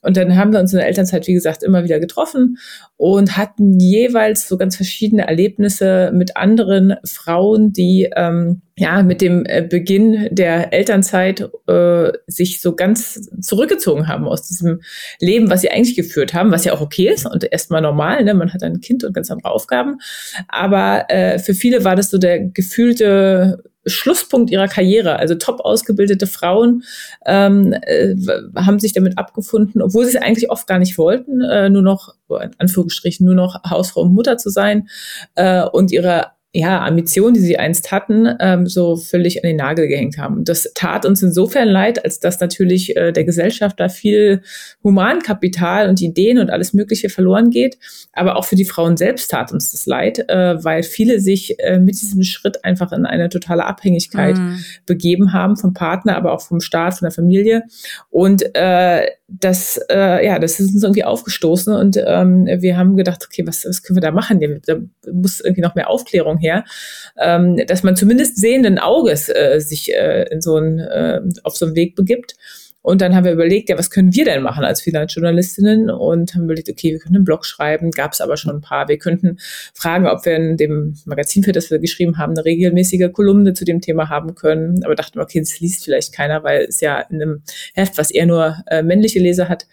[0.04, 2.58] Und dann haben wir uns in der Elternzeit, wie gesagt, immer wieder getroffen
[2.96, 9.44] und hatten jeweils so ganz verschiedene Erlebnisse mit anderen Frauen, die ähm, ja mit dem
[9.46, 14.80] äh, Beginn der Elternzeit äh, sich so ganz zurückgezogen haben aus diesem
[15.20, 18.34] Leben, was sie eigentlich geführt haben, was ja auch okay ist und erstmal normal, ne?
[18.34, 19.98] man hat ein Kind und ganz andere Aufgaben.
[20.48, 25.18] Aber äh, für viele war das so der gefühlte Schlusspunkt ihrer Karriere.
[25.18, 26.84] Also top ausgebildete Frauen
[27.26, 28.14] ähm, äh,
[28.56, 32.14] haben sich damit abgefunden, obwohl sie es eigentlich oft gar nicht wollten, äh, nur noch,
[32.28, 34.88] in Anführungsstrichen, nur noch Hausfrau und Mutter zu sein
[35.34, 39.88] äh, und ihre ja, Ambitionen, die sie einst hatten, ähm, so völlig an den Nagel
[39.88, 40.44] gehängt haben.
[40.44, 44.40] das tat uns insofern leid, als dass natürlich äh, der Gesellschaft da viel
[44.84, 47.76] Humankapital und Ideen und alles Mögliche verloren geht.
[48.12, 51.80] Aber auch für die Frauen selbst tat uns das leid, äh, weil viele sich äh,
[51.80, 54.64] mit diesem Schritt einfach in eine totale Abhängigkeit mhm.
[54.86, 57.64] begeben haben vom Partner, aber auch vom Staat, von der Familie.
[58.10, 63.24] Und äh, das, äh, ja, das ist uns irgendwie aufgestoßen und ähm, wir haben gedacht,
[63.24, 64.60] okay, was, was können wir da machen?
[64.66, 64.76] Da
[65.10, 66.64] muss irgendwie noch mehr Aufklärung her,
[67.18, 71.64] ähm, dass man zumindest sehenden Auges äh, sich äh, in so ein, äh, auf so
[71.64, 72.36] einen Weg begibt.
[72.84, 75.88] Und dann haben wir überlegt, ja, was können wir denn machen als Finanzjournalistinnen?
[75.88, 78.88] Und haben überlegt, okay, wir können einen Blog schreiben, gab es aber schon ein paar.
[78.88, 79.38] Wir könnten
[79.72, 83.64] fragen, ob wir in dem Magazin, für das wir geschrieben haben, eine regelmäßige Kolumne zu
[83.64, 84.84] dem Thema haben können.
[84.84, 87.42] Aber dachten, okay, das liest vielleicht keiner, weil es ja in einem
[87.72, 89.66] Heft, was eher nur äh, männliche Leser hat,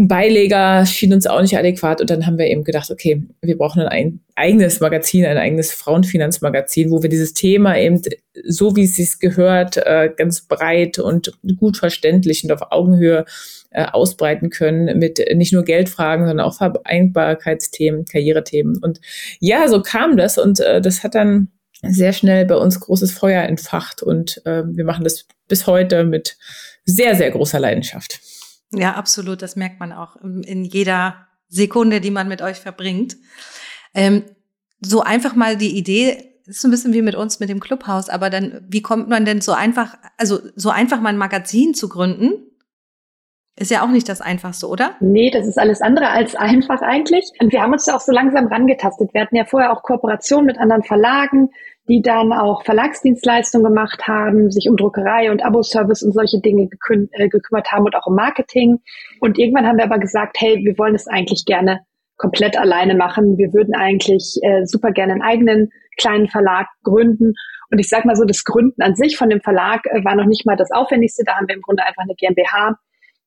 [0.00, 2.00] ein Beileger schien uns auch nicht adäquat.
[2.00, 6.90] Und dann haben wir eben gedacht, okay, wir brauchen ein eigenes Magazin, ein eigenes Frauenfinanzmagazin,
[6.90, 8.00] wo wir dieses Thema eben
[8.46, 13.26] so, wie es sich gehört, äh, ganz breit und gut verständlich und auf Augenhöhe
[13.72, 18.78] äh, ausbreiten können mit nicht nur Geldfragen, sondern auch Vereinbarkeitsthemen, Karrierethemen.
[18.78, 19.02] Und
[19.38, 21.48] ja, so kam das und äh, das hat dann
[21.82, 26.36] sehr schnell bei uns großes Feuer entfacht und wir machen das bis heute mit
[26.84, 28.20] sehr, sehr großer Leidenschaft.
[28.72, 29.42] Ja, absolut.
[29.42, 33.16] Das merkt man auch in jeder Sekunde, die man mit euch verbringt.
[33.94, 34.24] Ähm,
[34.80, 38.08] so einfach mal die Idee, ist so ein bisschen wie mit uns mit dem Clubhaus,
[38.08, 41.88] aber dann, wie kommt man denn so einfach, also so einfach mal ein Magazin zu
[41.88, 42.46] gründen?
[43.56, 44.96] Ist ja auch nicht das Einfachste, oder?
[45.00, 47.30] Nee, das ist alles andere als einfach eigentlich.
[47.40, 49.12] Und wir haben uns ja auch so langsam rangetastet.
[49.12, 51.50] Wir hatten ja vorher auch Kooperationen mit anderen Verlagen
[51.90, 57.08] die dann auch Verlagsdienstleistungen gemacht haben, sich um Druckerei und Abo-Service und solche Dinge gekü
[57.10, 58.78] äh, gekümmert haben und auch um Marketing.
[59.18, 61.80] Und irgendwann haben wir aber gesagt, hey, wir wollen es eigentlich gerne
[62.16, 63.38] komplett alleine machen.
[63.38, 67.32] Wir würden eigentlich äh, super gerne einen eigenen kleinen Verlag gründen.
[67.70, 70.26] Und ich sage mal so, das Gründen an sich von dem Verlag äh, war noch
[70.26, 71.24] nicht mal das Aufwendigste.
[71.26, 72.78] Da haben wir im Grunde einfach eine GmbH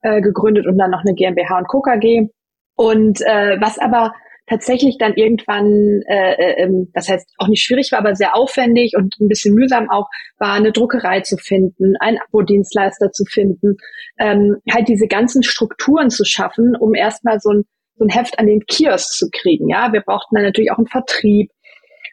[0.03, 1.81] äh, gegründet und dann noch eine GmbH und Co.
[1.81, 2.29] KG.
[2.75, 4.13] Und äh, was aber
[4.47, 8.93] tatsächlich dann irgendwann, äh, äh, ähm, das heißt auch nicht schwierig war, aber sehr aufwendig
[8.97, 13.77] und ein bisschen mühsam auch, war eine Druckerei zu finden, einen Abo-Dienstleister zu finden,
[14.19, 17.63] ähm, halt diese ganzen Strukturen zu schaffen, um erstmal so ein,
[17.95, 19.69] so ein Heft an den Kiosk zu kriegen.
[19.69, 21.49] Ja, wir brauchten dann natürlich auch einen Vertrieb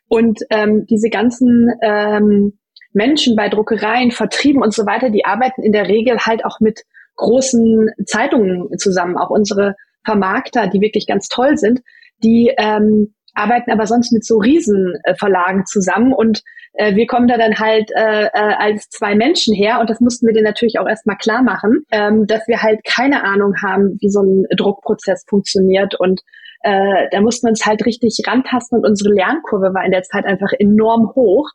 [0.08, 2.58] und ähm, diese ganzen ähm,
[2.92, 6.82] Menschen bei Druckereien, Vertrieben und so weiter, die arbeiten in der Regel halt auch mit
[7.16, 9.16] großen Zeitungen zusammen.
[9.16, 11.80] Auch unsere Vermarkter, die wirklich ganz toll sind,
[12.22, 16.42] die ähm, arbeiten aber sonst mit so Riesenverlagen zusammen und
[16.74, 20.26] äh, wir kommen da dann halt äh, äh, als zwei Menschen her und das mussten
[20.26, 24.10] wir denen natürlich auch erstmal klar machen, ähm, dass wir halt keine Ahnung haben, wie
[24.10, 26.20] so ein Druckprozess funktioniert und
[26.62, 30.26] äh, da mussten wir uns halt richtig rantasten und unsere Lernkurve war in der Zeit
[30.26, 31.48] einfach enorm hoch.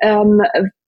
[0.00, 0.40] Ähm,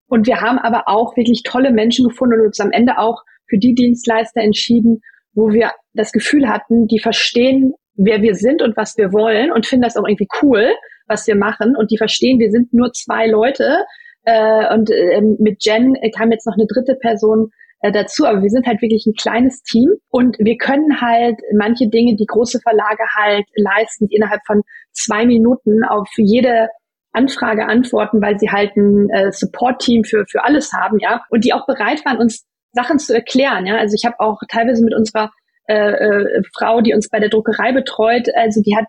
[0.08, 3.58] und wir haben aber auch wirklich tolle Menschen gefunden und uns am Ende auch für
[3.58, 5.00] die Dienstleister entschieden,
[5.32, 9.66] wo wir das Gefühl hatten, die verstehen wer wir sind und was wir wollen und
[9.66, 10.72] finden das auch irgendwie cool,
[11.06, 11.76] was wir machen.
[11.76, 13.84] Und die verstehen, wir sind nur zwei Leute.
[14.24, 18.50] Äh, und äh, mit Jen kam jetzt noch eine dritte Person äh, dazu, aber wir
[18.50, 23.04] sind halt wirklich ein kleines Team und wir können halt manche Dinge, die große Verlage
[23.14, 26.68] halt leisten, die innerhalb von zwei Minuten auf jede
[27.12, 31.52] Anfrage antworten, weil sie halt ein äh, Support-Team für, für alles haben, ja, und die
[31.52, 33.76] auch bereit waren, uns Sachen zu erklären, ja.
[33.76, 35.30] Also ich habe auch teilweise mit unserer
[35.68, 38.86] äh, äh, Frau, die uns bei der Druckerei betreut, also die hat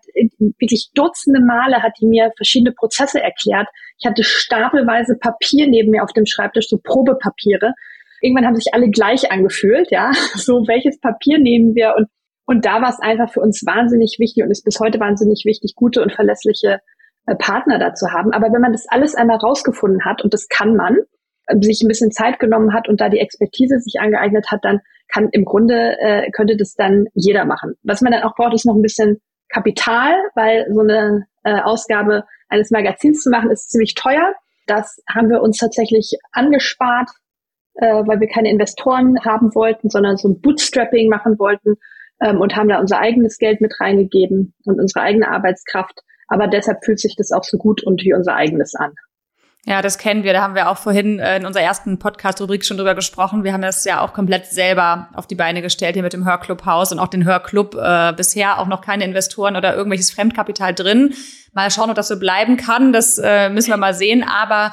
[0.58, 3.66] wirklich Dutzende Male hat die mir verschiedene Prozesse erklärt.
[3.98, 7.74] Ich hatte stapelweise Papier neben mir auf dem Schreibtisch, so Probepapiere.
[8.20, 10.12] Irgendwann haben sich alle gleich angefühlt, ja.
[10.34, 11.94] So, welches Papier nehmen wir?
[11.96, 12.08] Und
[12.46, 15.74] Und da war es einfach für uns wahnsinnig wichtig und ist bis heute wahnsinnig wichtig,
[15.76, 16.80] gute und verlässliche
[17.26, 18.32] äh, Partner dazu haben.
[18.32, 20.96] Aber wenn man das alles einmal rausgefunden hat, und das kann man,
[21.46, 24.80] äh, sich ein bisschen Zeit genommen hat und da die Expertise sich angeeignet hat, dann
[25.12, 27.74] kann im Grunde, äh, könnte das dann jeder machen.
[27.82, 32.24] Was man dann auch braucht, ist noch ein bisschen Kapital, weil so eine äh, Ausgabe
[32.48, 34.34] eines Magazins zu machen, ist ziemlich teuer.
[34.66, 37.10] Das haben wir uns tatsächlich angespart,
[37.74, 41.76] äh, weil wir keine Investoren haben wollten, sondern so ein Bootstrapping machen wollten
[42.20, 46.00] ähm, und haben da unser eigenes Geld mit reingegeben und unsere eigene Arbeitskraft.
[46.28, 48.92] Aber deshalb fühlt sich das auch so gut und wie unser eigenes an.
[49.68, 50.32] Ja, das kennen wir.
[50.32, 53.44] Da haben wir auch vorhin äh, in unserer ersten Podcast-Rubrik schon drüber gesprochen.
[53.44, 56.90] Wir haben das ja auch komplett selber auf die Beine gestellt hier mit dem Hörclubhaus
[56.90, 57.74] und auch den Hörclub.
[57.74, 61.12] Äh, bisher auch noch keine Investoren oder irgendwelches Fremdkapital drin.
[61.52, 62.94] Mal schauen, ob das so bleiben kann.
[62.94, 64.24] Das äh, müssen wir mal sehen.
[64.24, 64.72] Aber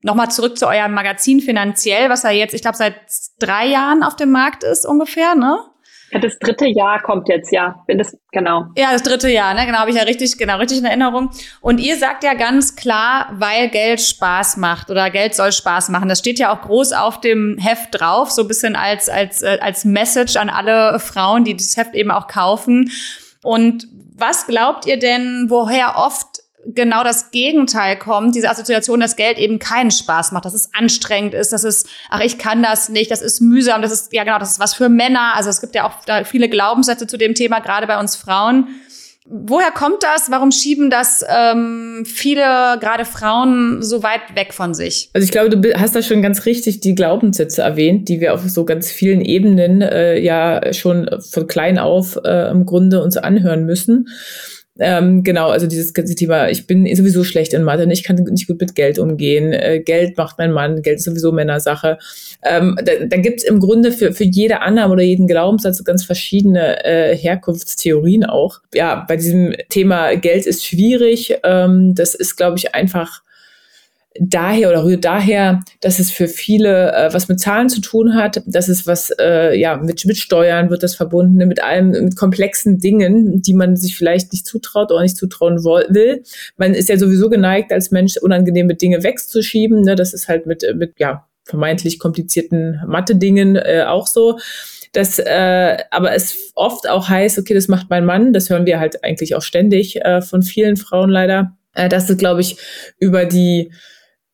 [0.00, 2.96] nochmal zurück zu eurem Magazin finanziell, was ja jetzt, ich glaube, seit
[3.38, 5.56] drei Jahren auf dem Markt ist ungefähr, ne?
[6.20, 7.82] Das dritte Jahr kommt jetzt, ja.
[7.88, 8.66] Das, genau.
[8.76, 9.64] Ja, das dritte Jahr, ne?
[9.64, 11.30] Genau, habe ich ja richtig, genau, richtig in Erinnerung.
[11.62, 16.10] Und ihr sagt ja ganz klar, weil Geld Spaß macht oder Geld soll Spaß machen.
[16.10, 19.58] Das steht ja auch groß auf dem Heft drauf, so ein bisschen als, als, äh,
[19.62, 22.90] als Message an alle Frauen, die das Heft eben auch kaufen.
[23.42, 29.38] Und was glaubt ihr denn, woher oft genau das Gegenteil kommt, diese Assoziation, dass Geld
[29.38, 33.10] eben keinen Spaß macht, dass es anstrengend ist, dass es, ach, ich kann das nicht,
[33.10, 35.34] das ist mühsam, das ist, ja genau, das ist was für Männer.
[35.34, 38.68] Also es gibt ja auch da viele Glaubenssätze zu dem Thema, gerade bei uns Frauen.
[39.24, 40.32] Woher kommt das?
[40.32, 42.42] Warum schieben das ähm, viele,
[42.80, 45.10] gerade Frauen, so weit weg von sich?
[45.12, 48.40] Also ich glaube, du hast da schon ganz richtig die Glaubenssätze erwähnt, die wir auf
[48.48, 53.64] so ganz vielen Ebenen äh, ja schon von klein auf äh, im Grunde uns anhören
[53.64, 54.08] müssen.
[54.78, 58.46] Ähm, genau, also dieses ganze Thema, ich bin sowieso schlecht in Mathe, ich kann nicht
[58.46, 59.52] gut mit Geld umgehen.
[59.52, 61.98] Äh, Geld macht mein Mann, Geld ist sowieso Männersache.
[62.42, 66.04] Ähm, da da gibt es im Grunde für, für jede Annahme oder jeden Glaubenssatz ganz
[66.04, 68.60] verschiedene äh, Herkunftstheorien auch.
[68.72, 71.34] Ja, bei diesem Thema Geld ist schwierig.
[71.44, 73.22] Ähm, das ist, glaube ich, einfach
[74.20, 78.42] daher oder rührt daher, dass es für viele äh, was mit Zahlen zu tun hat,
[78.46, 82.78] dass es was äh, ja mit, mit Steuern wird das verbunden, mit allem mit komplexen
[82.78, 86.22] Dingen, die man sich vielleicht nicht zutraut oder nicht zutrauen will.
[86.56, 89.82] Man ist ja sowieso geneigt, als Mensch unangenehme Dinge wegzuschieben.
[89.82, 89.94] Ne?
[89.94, 94.38] Das ist halt mit mit ja vermeintlich komplizierten Mathe-Dingen äh, auch so.
[94.92, 98.32] Das, äh, aber es oft auch heißt, okay, das macht mein Mann.
[98.32, 101.56] Das hören wir halt eigentlich auch ständig äh, von vielen Frauen leider.
[101.74, 102.58] Äh, das ist, glaube ich,
[102.98, 103.72] über die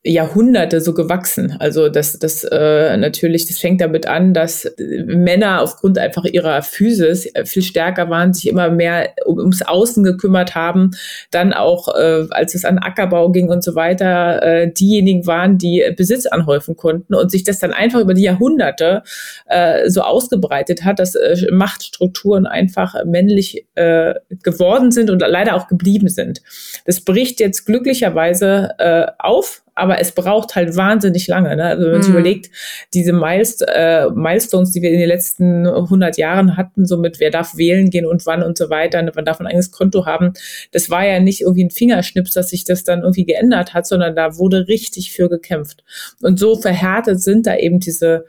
[0.08, 1.56] Jahrhunderte so gewachsen.
[1.58, 7.26] Also das, das äh, natürlich, das fängt damit an, dass Männer aufgrund einfach ihrer Physis
[7.34, 10.92] äh, viel stärker waren, sich immer mehr um, ums Außen gekümmert haben,
[11.30, 15.84] dann auch, äh, als es an Ackerbau ging und so weiter, äh, diejenigen waren, die
[15.96, 19.02] Besitz anhäufen konnten und sich das dann einfach über die Jahrhunderte
[19.46, 25.68] äh, so ausgebreitet hat, dass äh, Machtstrukturen einfach männlich äh, geworden sind und leider auch
[25.68, 26.40] geblieben sind.
[26.86, 31.54] Das bricht jetzt glücklicherweise äh, auf aber es braucht halt wahnsinnig lange.
[31.56, 31.64] Ne?
[31.64, 32.18] Also wenn man sich mhm.
[32.18, 32.50] überlegt,
[32.94, 37.30] diese Milest äh, Milestones, die wir in den letzten 100 Jahren hatten, so mit wer
[37.30, 39.12] darf wählen gehen und wann und so weiter, ne?
[39.14, 40.32] wann darf man ein eigenes Konto haben,
[40.72, 44.16] das war ja nicht irgendwie ein Fingerschnips, dass sich das dann irgendwie geändert hat, sondern
[44.16, 45.84] da wurde richtig für gekämpft.
[46.22, 48.26] Und so verhärtet sind da eben diese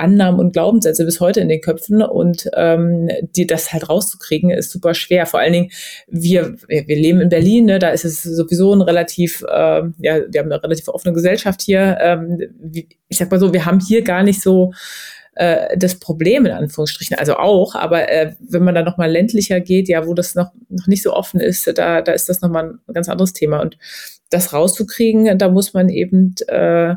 [0.00, 4.70] Annahmen und Glaubenssätze bis heute in den Köpfen und ähm, die das halt rauszukriegen ist
[4.70, 5.26] super schwer.
[5.26, 5.70] Vor allen Dingen
[6.08, 10.40] wir wir leben in Berlin, ne, da ist es sowieso ein relativ äh, ja wir
[10.40, 11.98] haben eine relativ offene Gesellschaft hier.
[12.00, 14.72] Ähm, wie, ich sag mal so, wir haben hier gar nicht so
[15.34, 19.60] äh, das Problem in Anführungsstrichen, also auch, aber äh, wenn man dann noch mal ländlicher
[19.60, 22.50] geht, ja, wo das noch noch nicht so offen ist, da da ist das noch
[22.50, 23.78] mal ein ganz anderes Thema und
[24.30, 26.94] das rauszukriegen, da muss man eben äh,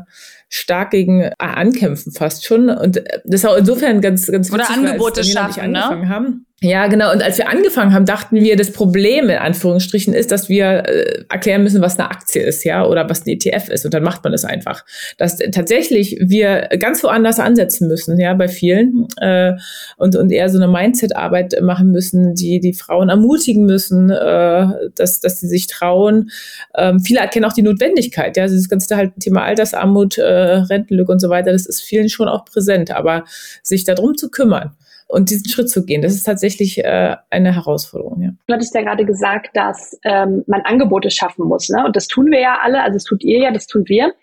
[0.54, 2.68] stark gegen äh, ankämpfen fast schon.
[2.68, 6.08] Und äh, das ist auch insofern ganz, ganz witzig, Oder Angebote schaffen, ne?
[6.08, 6.46] Haben.
[6.64, 7.12] Ja, genau.
[7.12, 11.24] Und als wir angefangen haben, dachten wir, das Problem in Anführungsstrichen ist, dass wir äh,
[11.28, 13.84] erklären müssen, was eine Aktie ist, ja, oder was ein ETF ist.
[13.84, 14.82] Und dann macht man es einfach.
[15.18, 19.52] Dass tatsächlich wir ganz woanders ansetzen müssen, ja, bei vielen äh,
[19.98, 25.20] und und eher so eine Mindset-Arbeit machen müssen, die die Frauen ermutigen müssen, äh, dass
[25.20, 26.30] dass sie sich trauen.
[26.74, 31.12] Ähm, viele erkennen auch die Notwendigkeit, ja, also das ganze halt Thema Altersarmut, äh, Rentenlücke
[31.12, 31.52] und so weiter.
[31.52, 33.24] Das ist vielen schon auch präsent, aber
[33.62, 34.70] sich darum zu kümmern
[35.08, 36.02] und diesen Schritt zu gehen.
[36.02, 38.22] Das ist tatsächlich äh, eine Herausforderung.
[38.22, 38.30] Ja.
[38.46, 41.68] Du hattest ja gerade gesagt, dass ähm, man Angebote schaffen muss.
[41.68, 41.84] Ne?
[41.84, 44.14] Und das tun wir ja alle, also das tut ihr ja, das tun wir.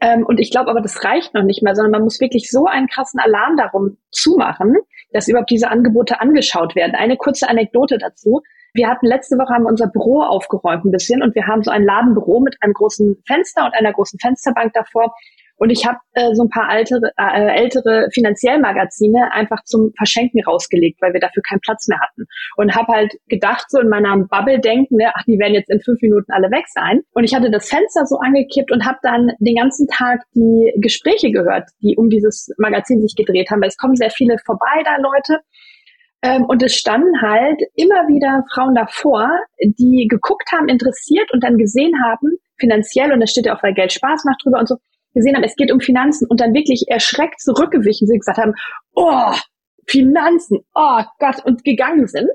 [0.00, 2.64] Ähm, und ich glaube aber, das reicht noch nicht mehr, sondern man muss wirklich so
[2.64, 4.76] einen krassen Alarm darum zumachen,
[5.12, 6.94] dass überhaupt diese Angebote angeschaut werden.
[6.94, 8.40] Eine kurze Anekdote dazu.
[8.72, 11.70] Wir hatten letzte Woche haben wir unser Büro aufgeräumt ein bisschen und wir haben so
[11.70, 15.14] ein Ladenbüro mit einem großen Fenster und einer großen Fensterbank davor.
[15.60, 21.02] Und ich habe äh, so ein paar ältere, äh, ältere Finanziellmagazine einfach zum Verschenken rausgelegt,
[21.02, 22.24] weil wir dafür keinen Platz mehr hatten.
[22.56, 25.82] Und habe halt gedacht, so in meiner Bubble denken, ne, ach, die werden jetzt in
[25.82, 27.02] fünf Minuten alle weg sein.
[27.12, 31.30] Und ich hatte das Fenster so angekippt und habe dann den ganzen Tag die Gespräche
[31.30, 33.60] gehört, die um dieses Magazin sich gedreht haben.
[33.60, 35.40] Weil es kommen sehr viele vorbei da, Leute.
[36.22, 41.58] Ähm, und es standen halt immer wieder Frauen davor, die geguckt haben, interessiert und dann
[41.58, 44.76] gesehen haben, finanziell, und da steht ja auch, weil Geld Spaß macht drüber und so,
[45.14, 48.54] gesehen haben, es geht um Finanzen und dann wirklich erschreckt zurückgewichen sind, gesagt haben,
[48.94, 49.32] oh,
[49.86, 52.30] Finanzen, oh Gott, und gegangen sind.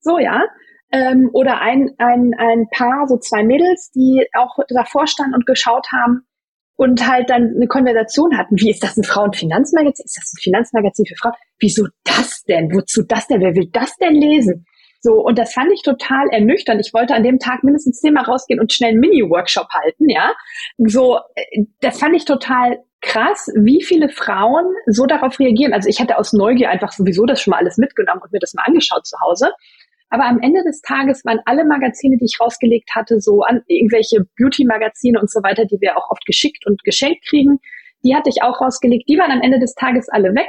[0.00, 0.44] So, ja.
[0.92, 5.88] Ähm, oder ein, ein, ein Paar, so zwei Mädels, die auch davor standen und geschaut
[5.92, 6.26] haben
[6.76, 8.56] und halt dann eine Konversation hatten.
[8.56, 10.04] Wie ist das ein Frauenfinanzmagazin?
[10.04, 11.34] Ist das ein Finanzmagazin für Frauen?
[11.58, 12.72] Wieso das denn?
[12.72, 13.40] Wozu das denn?
[13.40, 14.66] Wer will das denn lesen?
[15.00, 16.80] So, und das fand ich total ernüchternd.
[16.84, 20.34] Ich wollte an dem Tag mindestens zehnmal rausgehen und schnell einen Mini-Workshop halten, ja.
[20.78, 25.72] So, äh, das fand ich total krass, wie viele Frauen so darauf reagieren.
[25.72, 28.54] Also ich hatte aus Neugier einfach sowieso das schon mal alles mitgenommen und mir das
[28.54, 29.50] mal angeschaut zu Hause.
[30.08, 34.24] Aber am Ende des Tages waren alle Magazine, die ich rausgelegt hatte, so an irgendwelche
[34.38, 37.58] Beauty-Magazine und so weiter, die wir auch oft geschickt und geschenkt kriegen,
[38.04, 39.08] die hatte ich auch rausgelegt.
[39.08, 40.48] Die waren am Ende des Tages alle weg.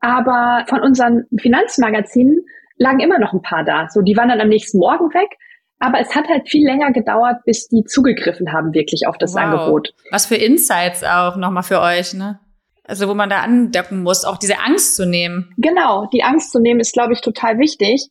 [0.00, 2.44] Aber von unseren Finanzmagazinen
[2.78, 3.88] lagen immer noch ein paar da.
[3.88, 5.36] So, die waren dann am nächsten Morgen weg.
[5.78, 9.40] Aber es hat halt viel länger gedauert, bis die zugegriffen haben wirklich auf das wow.
[9.40, 9.94] Angebot.
[10.10, 12.40] Was für Insights auch nochmal für euch, ne?
[12.84, 15.52] Also wo man da andocken muss, auch diese Angst zu nehmen.
[15.58, 18.08] Genau, die Angst zu nehmen ist, glaube ich, total wichtig,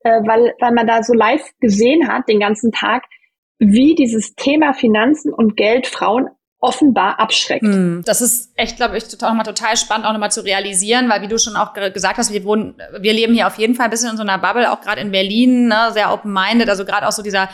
[0.00, 3.04] äh, weil, weil man da so live gesehen hat den ganzen Tag,
[3.58, 6.28] wie dieses Thema Finanzen und Geld Frauen
[6.60, 7.62] offenbar abschreckt.
[7.62, 11.22] Hm, das ist echt, glaube ich, total, nochmal total spannend, auch nochmal zu realisieren, weil
[11.22, 13.90] wie du schon auch gesagt hast, wir wohnen, wir leben hier auf jeden Fall ein
[13.90, 17.12] bisschen in so einer Bubble, auch gerade in Berlin, ne, sehr open-minded, also gerade auch
[17.12, 17.48] so dieser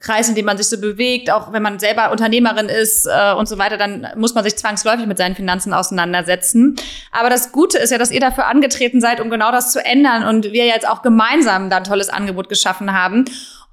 [0.00, 3.48] Kreis, in dem man sich so bewegt, auch wenn man selber Unternehmerin ist äh, und
[3.48, 6.76] so weiter, dann muss man sich zwangsläufig mit seinen Finanzen auseinandersetzen.
[7.12, 10.24] Aber das Gute ist ja, dass ihr dafür angetreten seid, um genau das zu ändern
[10.24, 13.24] und wir jetzt auch gemeinsam da ein tolles Angebot geschaffen haben.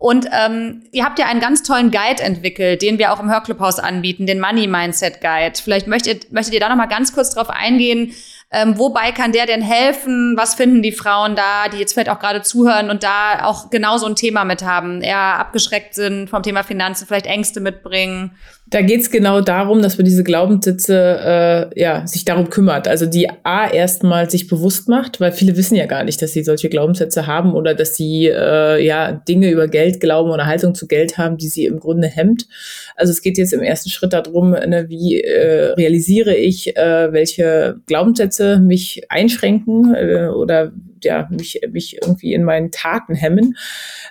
[0.03, 3.79] Und ähm, ihr habt ja einen ganz tollen Guide entwickelt, den wir auch im Hörclubhaus
[3.79, 5.53] anbieten, den Money Mindset Guide.
[5.63, 8.13] Vielleicht möchtet, möchtet ihr da noch mal ganz kurz drauf eingehen,
[8.51, 10.35] ähm, wobei kann der denn helfen?
[10.35, 13.97] Was finden die Frauen da, die jetzt vielleicht auch gerade zuhören und da auch genau
[13.97, 18.35] so ein Thema mit haben, eher abgeschreckt sind vom Thema Finanzen, vielleicht Ängste mitbringen?
[18.67, 22.87] Da geht's genau darum, dass man diese Glaubenssitze äh, ja sich darum kümmert.
[22.87, 26.43] Also die A erstmal sich bewusst macht, weil viele wissen ja gar nicht, dass sie
[26.43, 30.87] solche Glaubenssätze haben oder dass sie äh, ja Dinge über Geld glauben oder Haltung zu
[30.87, 32.47] Geld haben, die sie im Grunde hemmt.
[32.95, 37.75] Also es geht jetzt im ersten Schritt darum, ne, wie äh, realisiere ich, äh, welche
[37.85, 40.71] Glaubenssätze mich einschränken äh, oder
[41.03, 43.57] ja, mich, mich irgendwie in meinen Taten hemmen.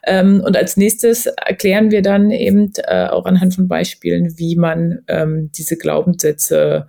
[0.05, 5.01] Ähm, und als nächstes erklären wir dann eben äh, auch anhand von Beispielen, wie man
[5.09, 6.87] ähm, diese Glaubenssätze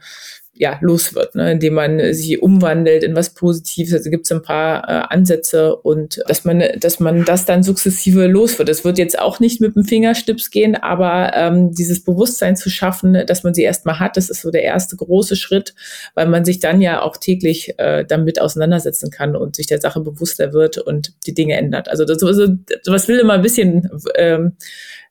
[0.56, 1.54] ja, los wird, ne?
[1.54, 3.92] indem man sie umwandelt in was Positives.
[3.94, 8.28] Also gibt es ein paar äh, Ansätze und dass man, dass man das dann sukzessive
[8.28, 8.70] los wird.
[8.70, 13.26] Es wird jetzt auch nicht mit dem Fingerstips gehen, aber ähm, dieses Bewusstsein zu schaffen,
[13.26, 15.74] dass man sie erstmal hat, das ist so der erste große Schritt,
[16.14, 20.02] weil man sich dann ja auch täglich äh, damit auseinandersetzen kann und sich der Sache
[20.02, 21.90] bewusster wird und die Dinge ändert.
[21.90, 22.48] Also das, also,
[22.84, 24.54] sowas will immer ein bisschen ähm,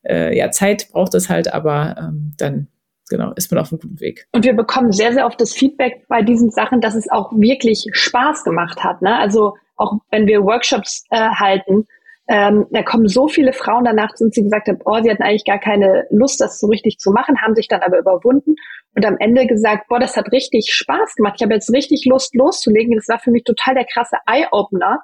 [0.04, 2.68] äh, ja, Zeit braucht es halt, aber ähm, dann
[3.12, 4.26] genau, ist man auf einem guten Weg.
[4.32, 7.86] Und wir bekommen sehr, sehr oft das Feedback bei diesen Sachen, dass es auch wirklich
[7.92, 9.02] Spaß gemacht hat.
[9.02, 9.16] Ne?
[9.16, 11.86] Also auch wenn wir Workshops äh, halten,
[12.28, 15.44] ähm, da kommen so viele Frauen danach uns, die gesagt haben, oh, sie hatten eigentlich
[15.44, 18.54] gar keine Lust, das so richtig zu machen, haben sich dann aber überwunden
[18.94, 21.34] und am Ende gesagt, boah, das hat richtig Spaß gemacht.
[21.36, 22.94] Ich habe jetzt richtig Lust loszulegen.
[22.94, 25.00] Das war für mich total der krasse Eye-Opener,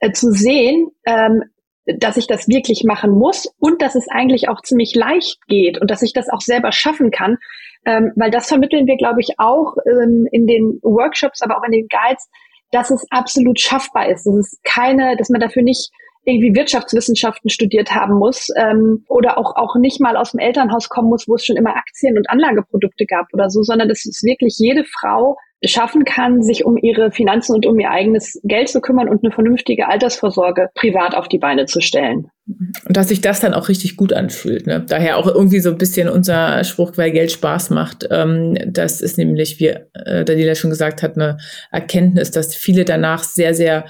[0.00, 1.44] äh, zu sehen, ähm,
[1.86, 5.90] dass ich das wirklich machen muss und dass es eigentlich auch ziemlich leicht geht und
[5.90, 7.38] dass ich das auch selber schaffen kann,
[7.84, 11.72] ähm, weil das vermitteln wir, glaube ich, auch ähm, in den Workshops, aber auch in
[11.72, 12.28] den Guides,
[12.70, 14.24] dass es absolut schaffbar ist.
[14.26, 15.90] Das ist keine, dass man dafür nicht
[16.24, 21.08] irgendwie Wirtschaftswissenschaften studiert haben muss ähm, oder auch, auch nicht mal aus dem Elternhaus kommen
[21.08, 24.54] muss, wo es schon immer Aktien und Anlageprodukte gab oder so, sondern dass es wirklich
[24.58, 29.08] jede Frau schaffen kann, sich um ihre Finanzen und um ihr eigenes Geld zu kümmern
[29.08, 32.28] und eine vernünftige Altersvorsorge privat auf die Beine zu stellen.
[32.46, 34.66] Und dass sich das dann auch richtig gut anfühlt.
[34.66, 34.84] Ne?
[34.86, 38.08] Daher auch irgendwie so ein bisschen unser Spruch, weil Geld Spaß macht.
[38.10, 41.38] Ähm, das ist nämlich, wie äh, Daniela schon gesagt hat, eine
[41.70, 43.86] Erkenntnis, dass viele danach sehr, sehr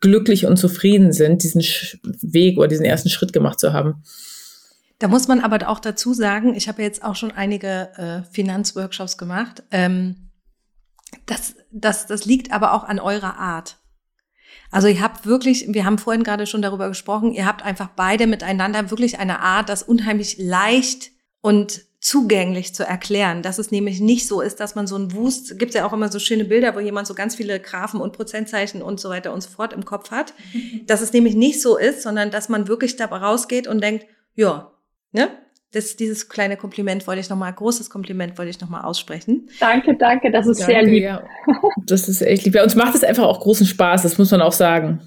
[0.00, 1.62] glücklich und zufrieden sind, diesen
[2.20, 4.02] Weg oder diesen ersten Schritt gemacht zu haben.
[4.98, 9.16] Da muss man aber auch dazu sagen, ich habe jetzt auch schon einige äh, Finanzworkshops
[9.16, 9.62] gemacht.
[9.70, 10.31] Ähm,
[11.26, 13.78] das, das, das liegt aber auch an eurer Art.
[14.70, 18.26] Also ihr habt wirklich, wir haben vorhin gerade schon darüber gesprochen, ihr habt einfach beide
[18.26, 21.10] miteinander wirklich eine Art, das unheimlich leicht
[21.42, 25.58] und zugänglich zu erklären, dass es nämlich nicht so ist, dass man so ein Wust,
[25.58, 28.82] gibt ja auch immer so schöne Bilder, wo jemand so ganz viele Graphen und Prozentzeichen
[28.82, 30.34] und so weiter und so fort im Kopf hat,
[30.86, 34.72] dass es nämlich nicht so ist, sondern dass man wirklich dabei rausgeht und denkt, ja,
[35.12, 35.30] ne?
[35.72, 39.48] Das, dieses kleine Kompliment wollte ich nochmal, großes Kompliment wollte ich nochmal aussprechen.
[39.58, 41.02] Danke, danke, das ist danke, sehr lieb.
[41.02, 41.24] Ja.
[41.86, 42.54] Das ist echt lieb.
[42.54, 45.00] Bei uns macht es einfach auch großen Spaß, das muss man auch sagen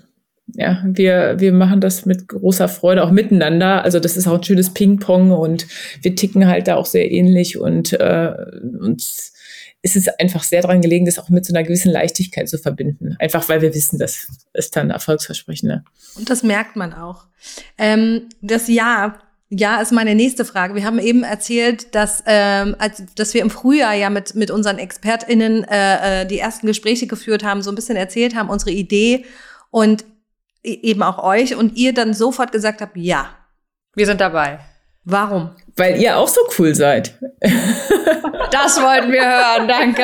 [0.54, 3.84] ja, wir, wir machen das mit großer Freude auch miteinander.
[3.84, 5.68] Also das ist auch ein schönes Ping-Pong und
[6.02, 8.32] wir ticken halt da auch sehr ähnlich und äh,
[8.80, 9.34] uns
[9.82, 13.16] ist es einfach sehr daran gelegen, das auch mit so einer gewissen Leichtigkeit zu verbinden.
[13.20, 15.84] Einfach weil wir wissen, das ist dann erfolgsversprechender.
[16.16, 17.26] Und das merkt man auch.
[17.78, 19.20] Ähm, das Jahr
[19.50, 20.76] ja, ist meine nächste Frage.
[20.76, 24.80] Wir haben eben erzählt, dass, ähm, als, dass wir im Frühjahr ja mit, mit unseren
[24.80, 29.26] ExpertInnen äh, äh die ersten Gespräche geführt haben, so ein bisschen erzählt haben, unsere Idee.
[29.70, 30.06] Und
[30.66, 33.30] E-, eben auch euch und ihr dann sofort gesagt habt, ja.
[33.94, 34.60] Wir sind dabei.
[35.06, 35.52] Warum?
[35.78, 37.14] Weil ihr auch so cool seid.
[38.52, 40.04] Das wollten wir hören, danke.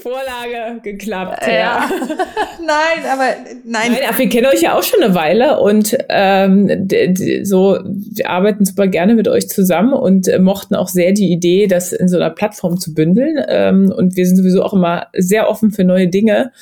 [0.00, 1.46] Vorlage geklappt.
[1.46, 1.52] Ja.
[1.52, 1.90] ja.
[2.60, 3.24] nein, aber
[3.64, 3.92] nein.
[3.92, 4.16] nein.
[4.16, 6.88] wir kennen euch ja auch schon eine Weile und ähm,
[7.42, 11.66] so, wir arbeiten super gerne mit euch zusammen und äh, mochten auch sehr die Idee,
[11.66, 13.44] das in so einer Plattform zu bündeln.
[13.48, 16.52] Ähm, und wir sind sowieso auch immer sehr offen für neue Dinge.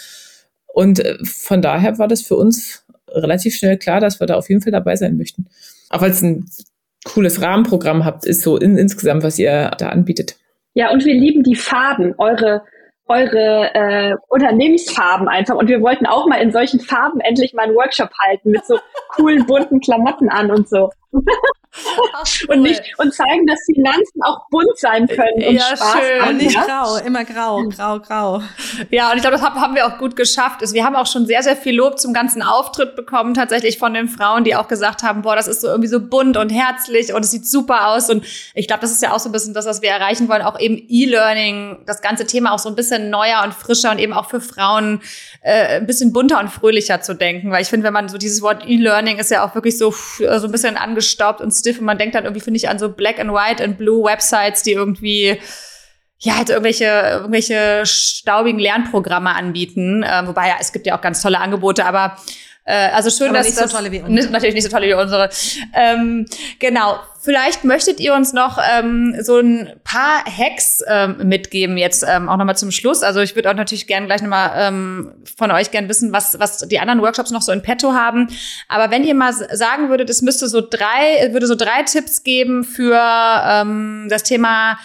[0.66, 4.48] Und äh, von daher war das für uns relativ schnell klar, dass wir da auf
[4.48, 5.46] jeden Fall dabei sein möchten.
[5.90, 6.46] Auch es ein
[7.04, 10.36] cooles Rahmenprogramm habt, ist so in, insgesamt, was ihr da anbietet.
[10.74, 12.62] Ja, und wir lieben die Farben, eure
[13.10, 15.56] eure äh, Unternehmensfarben einfach.
[15.56, 18.78] Und wir wollten auch mal in solchen Farben endlich mal einen Workshop halten mit so
[19.08, 20.90] coolen bunten Klamotten an und so.
[21.72, 22.48] Ach, cool.
[22.56, 26.22] und nicht und zeigen, dass Finanzen auch bunt sein können und ja, Spaß schön.
[26.22, 26.64] Haben, nicht ja?
[26.64, 28.42] grau, immer grau, grau, grau.
[28.90, 30.62] Ja, und ich glaube, das haben wir auch gut geschafft.
[30.62, 33.94] Also wir haben auch schon sehr, sehr viel Lob zum ganzen Auftritt bekommen, tatsächlich von
[33.94, 37.12] den Frauen, die auch gesagt haben, boah, das ist so irgendwie so bunt und herzlich
[37.12, 38.10] und es sieht super aus.
[38.10, 40.42] Und ich glaube, das ist ja auch so ein bisschen das, was wir erreichen wollen,
[40.42, 44.12] auch eben E-Learning, das ganze Thema auch so ein bisschen neuer und frischer und eben
[44.12, 45.00] auch für Frauen
[45.42, 47.52] äh, ein bisschen bunter und fröhlicher zu denken.
[47.52, 50.24] Weil ich finde, wenn man so dieses Wort E-Learning ist ja auch wirklich so, so
[50.26, 53.20] ein bisschen angestaubt und stiff und man denkt dann irgendwie, finde ich, an so Black
[53.20, 55.38] and White and Blue Websites, die irgendwie
[56.22, 60.02] ja, halt irgendwelche, irgendwelche staubigen Lernprogramme anbieten.
[60.02, 62.18] Äh, wobei ja, es gibt ja auch ganz tolle Angebote, aber
[62.64, 64.30] äh, also schön, aber dass nicht das so tolle wie unsere.
[64.32, 65.30] natürlich nicht so tolle wie unsere.
[65.74, 66.26] Ähm,
[66.58, 67.00] genau.
[67.22, 72.38] Vielleicht möchtet ihr uns noch ähm, so ein paar Hacks ähm, mitgeben jetzt ähm, auch
[72.38, 73.02] nochmal zum Schluss.
[73.02, 76.66] Also ich würde auch natürlich gerne gleich nochmal ähm, von euch gerne wissen, was was
[76.66, 78.28] die anderen Workshops noch so in petto haben.
[78.68, 82.64] Aber wenn ihr mal sagen würdet, es müsste so drei würde so drei Tipps geben
[82.64, 84.78] für ähm, das Thema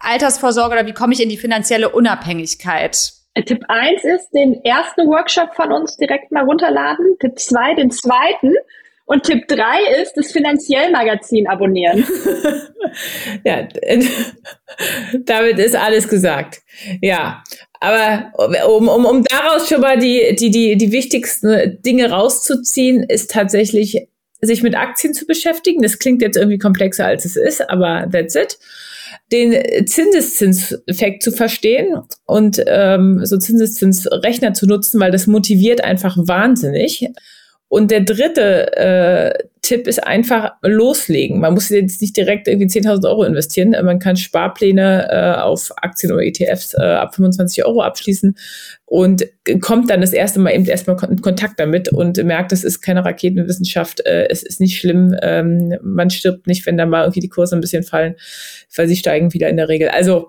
[0.00, 3.12] Altersvorsorge oder wie komme ich in die finanzielle Unabhängigkeit?
[3.46, 7.16] Tipp eins ist, den ersten Workshop von uns direkt mal runterladen.
[7.18, 8.52] Tipp zwei, den zweiten.
[9.12, 12.02] Und Tipp drei ist, das Finanziell-Magazin abonnieren.
[13.44, 13.68] ja,
[15.26, 16.62] damit ist alles gesagt.
[17.02, 17.44] Ja,
[17.78, 18.32] aber
[18.68, 24.08] um, um, um daraus schon mal die, die, die, die wichtigsten Dinge rauszuziehen, ist tatsächlich,
[24.40, 25.82] sich mit Aktien zu beschäftigen.
[25.82, 28.58] Das klingt jetzt irgendwie komplexer, als es ist, aber that's it
[29.30, 37.08] den Zinseszinseffekt zu verstehen und ähm, so Zinseszinsrechner zu nutzen, weil das motiviert einfach wahnsinnig.
[37.72, 41.40] Und der dritte äh, Tipp ist einfach loslegen.
[41.40, 43.70] Man muss jetzt nicht direkt irgendwie 10.000 Euro investieren.
[43.70, 48.36] Man kann Sparpläne äh, auf Aktien oder ETFs äh, ab 25 Euro abschließen
[48.84, 49.24] und
[49.62, 53.06] kommt dann das erste Mal eben erstmal in Kontakt damit und merkt, das ist keine
[53.06, 54.04] Raketenwissenschaft.
[54.04, 55.16] Äh, es ist nicht schlimm.
[55.22, 58.16] Ähm, man stirbt nicht, wenn da mal irgendwie die Kurse ein bisschen fallen,
[58.76, 59.88] weil sie steigen wieder in der Regel.
[59.88, 60.28] Also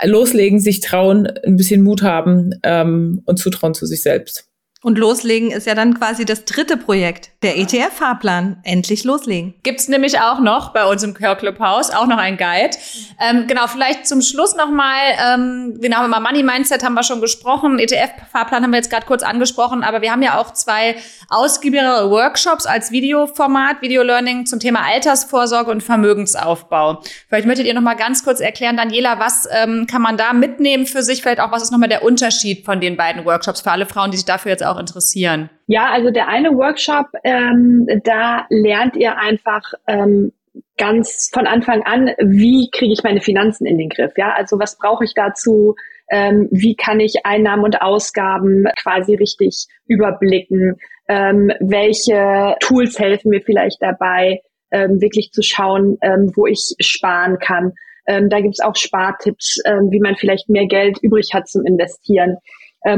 [0.00, 4.49] äh, loslegen, sich trauen, ein bisschen Mut haben ähm, und zutrauen zu sich selbst.
[4.82, 8.58] Und loslegen ist ja dann quasi das dritte Projekt, der ETF-Fahrplan.
[8.64, 9.54] Endlich loslegen.
[9.62, 12.76] Gibt's nämlich auch noch bei uns im Care Club Haus, auch noch ein Guide.
[13.18, 17.78] Ähm, genau, vielleicht zum Schluss nochmal, ähm, genau, über Money Mindset haben wir schon gesprochen,
[17.78, 20.96] ETF-Fahrplan haben wir jetzt gerade kurz angesprochen, aber wir haben ja auch zwei
[21.30, 27.02] ausgiebigere Workshops als Videoformat, Video-Learning zum Thema Altersvorsorge und Vermögensaufbau.
[27.28, 31.02] Vielleicht möchtet ihr nochmal ganz kurz erklären, Daniela, was ähm, kann man da mitnehmen für
[31.02, 31.22] sich?
[31.22, 34.18] Vielleicht auch, was ist nochmal der Unterschied von den beiden Workshops für alle Frauen, die
[34.18, 35.48] sich dafür jetzt auch interessieren?
[35.72, 40.32] Ja, also der eine Workshop, ähm, da lernt ihr einfach ähm,
[40.76, 44.10] ganz von Anfang an, wie kriege ich meine Finanzen in den Griff?
[44.16, 45.76] Ja, also was brauche ich dazu?
[46.10, 50.74] Ähm, wie kann ich Einnahmen und Ausgaben quasi richtig überblicken?
[51.06, 54.40] Ähm, welche Tools helfen mir vielleicht dabei,
[54.72, 57.74] ähm, wirklich zu schauen, ähm, wo ich sparen kann?
[58.08, 62.38] Ähm, da gibt's auch Spartipps, ähm, wie man vielleicht mehr Geld übrig hat zum Investieren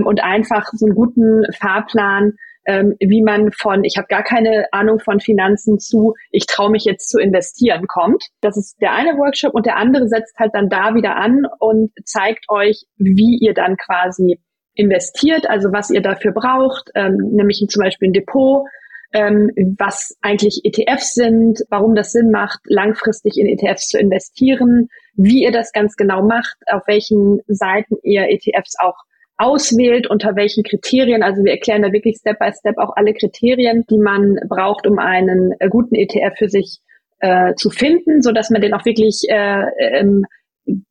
[0.04, 2.34] und einfach so einen guten Fahrplan
[2.64, 6.84] ähm, wie man von, ich habe gar keine Ahnung von Finanzen zu, ich traue mich
[6.84, 8.24] jetzt zu investieren kommt.
[8.40, 11.92] Das ist der eine Workshop und der andere setzt halt dann da wieder an und
[12.04, 14.38] zeigt euch, wie ihr dann quasi
[14.74, 18.64] investiert, also was ihr dafür braucht, ähm, nämlich zum Beispiel ein Depot,
[19.12, 25.42] ähm, was eigentlich ETFs sind, warum das Sinn macht, langfristig in ETFs zu investieren, wie
[25.42, 28.96] ihr das ganz genau macht, auf welchen Seiten ihr ETFs auch
[29.36, 31.22] auswählt, unter welchen Kriterien.
[31.22, 34.98] Also wir erklären da wirklich Step by Step auch alle Kriterien, die man braucht, um
[34.98, 36.78] einen äh, guten ETF für sich
[37.20, 40.26] äh, zu finden, so dass man den auch wirklich äh, ähm,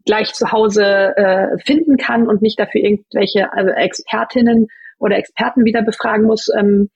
[0.05, 4.67] gleich zu Hause äh, finden kann und nicht dafür irgendwelche also Expertinnen
[4.99, 6.49] oder Experten wieder befragen muss.
[6.57, 6.89] Ähm,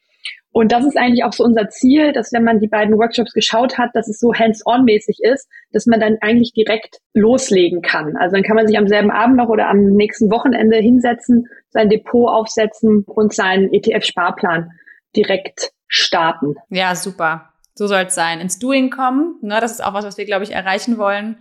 [0.55, 3.77] und das ist eigentlich auch so unser Ziel, dass wenn man die beiden Workshops geschaut
[3.77, 8.15] hat, dass es so hands-on-mäßig ist, dass man dann eigentlich direkt loslegen kann.
[8.15, 11.89] Also dann kann man sich am selben Abend noch oder am nächsten Wochenende hinsetzen, sein
[11.89, 14.71] Depot aufsetzen und seinen ETF-Sparplan
[15.13, 16.55] direkt starten.
[16.69, 17.49] Ja, super.
[17.73, 18.39] So soll es sein.
[18.39, 19.35] Ins Doing kommen.
[19.41, 21.37] Ne, das ist auch was, was wir, glaube ich, erreichen wollen.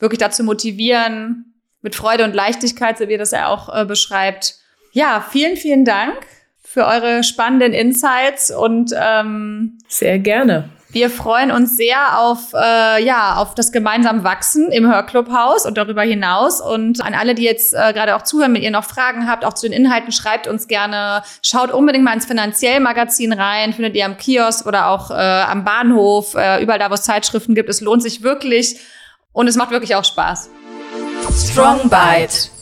[0.00, 4.56] Wirklich dazu motivieren, mit Freude und Leichtigkeit, so wie er das ja auch äh, beschreibt.
[4.90, 6.16] Ja, vielen, vielen Dank
[6.70, 10.68] für eure spannenden Insights und ähm, sehr gerne.
[10.90, 16.02] Wir freuen uns sehr auf, äh, ja, auf das gemeinsam Wachsen im Hörclubhaus und darüber
[16.02, 16.60] hinaus.
[16.60, 19.54] Und an alle, die jetzt äh, gerade auch zuhören, wenn ihr noch Fragen habt, auch
[19.54, 21.22] zu den Inhalten, schreibt uns gerne.
[21.42, 26.34] Schaut unbedingt mal ins Finanziell-Magazin rein, findet ihr am Kiosk oder auch äh, am Bahnhof,
[26.34, 27.70] äh, überall da, wo es Zeitschriften gibt.
[27.70, 28.78] Es lohnt sich wirklich
[29.32, 30.50] und es macht wirklich auch Spaß.
[31.34, 32.57] Strong Bite.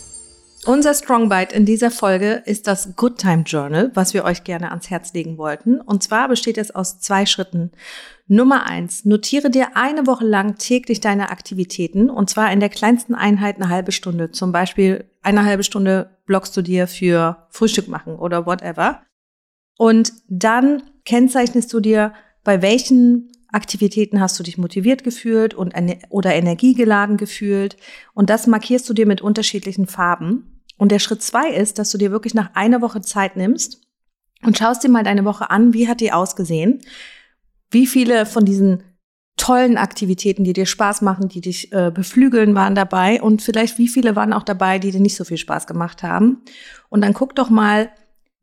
[0.66, 4.90] Unser Strongbite in dieser Folge ist das Good Time Journal, was wir euch gerne ans
[4.90, 5.80] Herz legen wollten.
[5.80, 7.70] Und zwar besteht es aus zwei Schritten.
[8.26, 13.14] Nummer eins, notiere dir eine Woche lang täglich deine Aktivitäten und zwar in der kleinsten
[13.14, 14.32] Einheit eine halbe Stunde.
[14.32, 19.02] Zum Beispiel eine halbe Stunde blockst du dir für Frühstück machen oder whatever.
[19.78, 22.12] Und dann kennzeichnest du dir,
[22.42, 25.74] bei welchen Aktivitäten hast du dich motiviert gefühlt und
[26.08, 27.76] oder energiegeladen gefühlt.
[28.14, 30.52] Und das markierst du dir mit unterschiedlichen Farben.
[30.76, 33.80] Und der Schritt zwei ist, dass du dir wirklich nach einer Woche Zeit nimmst
[34.42, 36.80] und schaust dir mal deine Woche an, wie hat die ausgesehen?
[37.70, 38.82] Wie viele von diesen
[39.36, 43.88] tollen Aktivitäten, die dir Spaß machen, die dich äh, beflügeln, waren dabei und vielleicht wie
[43.88, 46.42] viele waren auch dabei, die dir nicht so viel Spaß gemacht haben.
[46.88, 47.90] Und dann guck doch mal,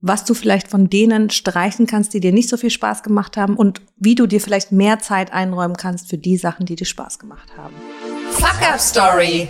[0.01, 3.55] was du vielleicht von denen streichen kannst, die dir nicht so viel Spaß gemacht haben
[3.55, 7.19] und wie du dir vielleicht mehr Zeit einräumen kannst für die Sachen, die dir Spaß
[7.19, 7.73] gemacht haben.
[8.31, 9.47] Fuck Up Story.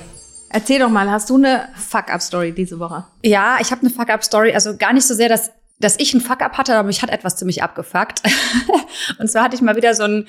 [0.54, 3.06] Erzähl doch mal, hast du eine Fuck-Up-Story diese Woche?
[3.24, 4.54] Ja, ich habe eine Fuck-Up-Story.
[4.54, 7.38] Also gar nicht so sehr, dass, dass ich ein Fuck-Up hatte, aber mich hat etwas
[7.38, 8.22] ziemlich abgefuckt.
[9.20, 10.28] und zwar hatte ich mal wieder so ein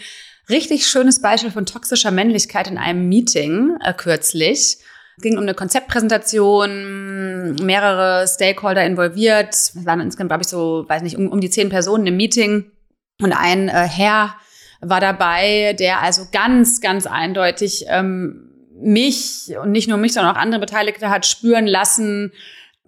[0.49, 4.79] richtig schönes Beispiel von toxischer Männlichkeit in einem Meeting äh, kürzlich.
[5.17, 9.53] Es ging um eine Konzeptpräsentation, mehrere Stakeholder involviert.
[9.53, 12.73] Es waren insgesamt, glaube ich, so, weiß nicht, um, um die zehn Personen im Meeting.
[13.21, 14.37] Und ein äh, Herr
[14.81, 18.44] war dabei, der also ganz, ganz eindeutig ähm,
[18.81, 22.33] mich und nicht nur mich, sondern auch andere Beteiligte hat spüren lassen,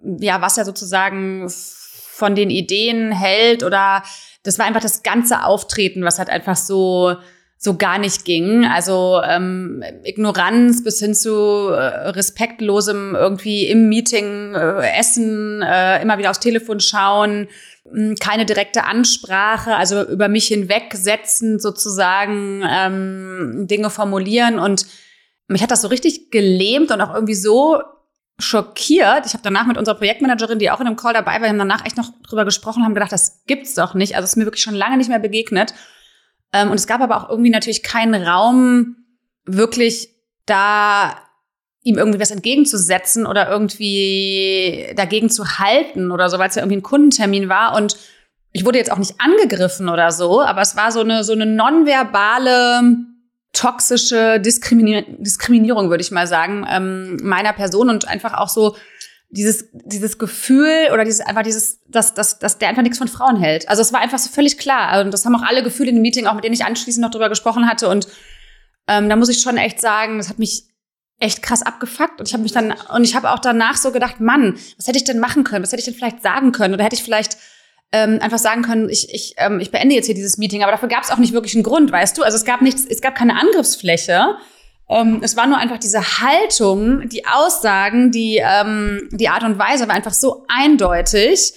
[0.03, 4.03] ja, was er sozusagen von den Ideen hält oder
[4.43, 7.15] das war einfach das ganze Auftreten, was halt einfach so
[7.59, 8.65] so gar nicht ging.
[8.65, 16.19] Also ähm, Ignoranz bis hin zu äh, respektlosem irgendwie im Meeting äh, essen, äh, immer
[16.19, 17.47] wieder aufs Telefon schauen,
[17.91, 24.85] mh, keine direkte Ansprache, also über mich hinwegsetzen sozusagen, ähm, Dinge formulieren und
[25.47, 27.81] mich hat das so richtig gelähmt und auch irgendwie so
[28.39, 29.25] schockiert.
[29.25, 31.85] Ich habe danach mit unserer Projektmanagerin, die auch in dem Call dabei war, haben danach
[31.85, 34.15] echt noch drüber gesprochen, haben gedacht, das gibt's doch nicht.
[34.15, 35.73] Also es ist mir wirklich schon lange nicht mehr begegnet.
[36.53, 38.97] Ähm, und es gab aber auch irgendwie natürlich keinen Raum,
[39.45, 40.09] wirklich
[40.45, 41.15] da
[41.83, 46.77] ihm irgendwie was entgegenzusetzen oder irgendwie dagegen zu halten oder so, weil es ja irgendwie
[46.77, 47.75] ein Kundentermin war.
[47.75, 47.97] Und
[48.51, 51.45] ich wurde jetzt auch nicht angegriffen oder so, aber es war so eine, so eine
[51.45, 52.81] nonverbale
[53.57, 58.75] toxische Diskriminier Diskriminierung, würde ich mal sagen, ähm, meiner Person und einfach auch so
[59.29, 63.35] dieses, dieses Gefühl oder dieses, einfach dieses, dass, dass, dass der einfach nichts von Frauen
[63.35, 63.67] hält.
[63.67, 65.01] Also es war einfach so völlig klar.
[65.01, 67.09] Und das haben auch alle Gefühle in dem Meeting, auch mit denen ich anschließend noch
[67.09, 67.89] drüber gesprochen hatte.
[67.89, 68.07] Und
[68.87, 70.65] ähm, da muss ich schon echt sagen, das hat mich
[71.19, 72.19] echt krass abgefuckt.
[72.19, 74.99] Und ich habe mich dann, und ich habe auch danach so gedacht, Mann, was hätte
[74.99, 75.63] ich denn machen können?
[75.63, 76.75] Was hätte ich denn vielleicht sagen können?
[76.75, 77.37] Oder hätte ich vielleicht
[77.91, 80.63] ähm, einfach sagen können, ich, ich, ähm, ich beende jetzt hier dieses Meeting.
[80.63, 82.23] Aber dafür gab es auch nicht wirklich einen Grund, weißt du?
[82.23, 84.37] Also es gab nichts, es gab keine Angriffsfläche.
[84.89, 89.87] Ähm, es war nur einfach diese Haltung, die Aussagen, die, ähm, die Art und Weise
[89.87, 91.53] war einfach so eindeutig.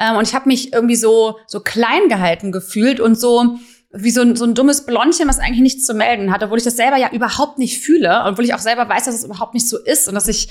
[0.00, 3.58] Ähm, und ich habe mich irgendwie so, so klein gehalten gefühlt und so
[3.96, 6.64] wie so ein, so ein dummes Blondchen, was eigentlich nichts zu melden hat, obwohl ich
[6.64, 9.68] das selber ja überhaupt nicht fühle, obwohl ich auch selber weiß, dass es überhaupt nicht
[9.68, 10.48] so ist und dass ich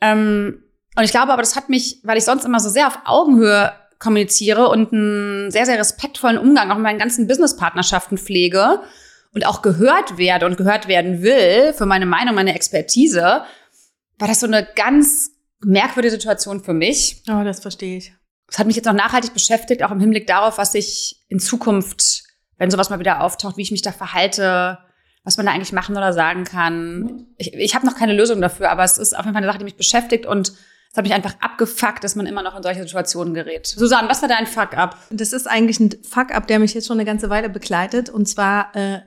[0.00, 0.62] ähm,
[0.96, 3.72] und ich glaube aber, das hat mich, weil ich sonst immer so sehr auf Augenhöhe
[3.98, 8.80] kommuniziere und einen sehr, sehr respektvollen Umgang auch mit meinen ganzen Businesspartnerschaften pflege
[9.32, 13.42] und auch gehört werde und gehört werden will für meine Meinung, meine Expertise,
[14.18, 15.30] war das so eine ganz
[15.60, 17.22] merkwürdige Situation für mich.
[17.28, 18.12] Oh, das verstehe ich.
[18.48, 22.24] Das hat mich jetzt noch nachhaltig beschäftigt, auch im Hinblick darauf, was ich in Zukunft,
[22.58, 24.78] wenn sowas mal wieder auftaucht, wie ich mich da verhalte,
[25.24, 27.26] was man da eigentlich machen oder sagen kann.
[27.36, 29.58] Ich, ich habe noch keine Lösung dafür, aber es ist auf jeden Fall eine Sache,
[29.58, 30.52] die mich beschäftigt und
[30.90, 33.66] es hat mich einfach abgefuckt, dass man immer noch in solche Situationen gerät.
[33.66, 34.96] Susanne, was war dein Fuck-up?
[35.10, 38.08] Das ist eigentlich ein Fuck-up, der mich jetzt schon eine ganze Weile begleitet.
[38.08, 39.00] Und zwar, äh,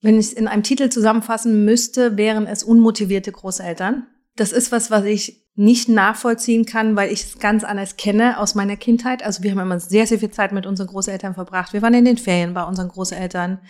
[0.00, 4.06] wenn ich es in einem Titel zusammenfassen müsste, wären es unmotivierte Großeltern.
[4.34, 8.54] Das ist was, was ich nicht nachvollziehen kann, weil ich es ganz anders kenne aus
[8.54, 9.22] meiner Kindheit.
[9.22, 11.72] Also wir haben immer sehr, sehr viel Zeit mit unseren Großeltern verbracht.
[11.72, 13.60] Wir waren in den Ferien bei unseren Großeltern.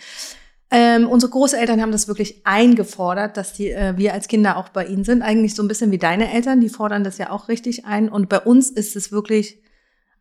[0.69, 4.85] Ähm, unsere Großeltern haben das wirklich eingefordert, dass die, äh, wir als Kinder auch bei
[4.85, 5.21] ihnen sind.
[5.21, 8.09] Eigentlich so ein bisschen wie deine Eltern, die fordern das ja auch richtig ein.
[8.09, 9.61] Und bei uns ist es wirklich,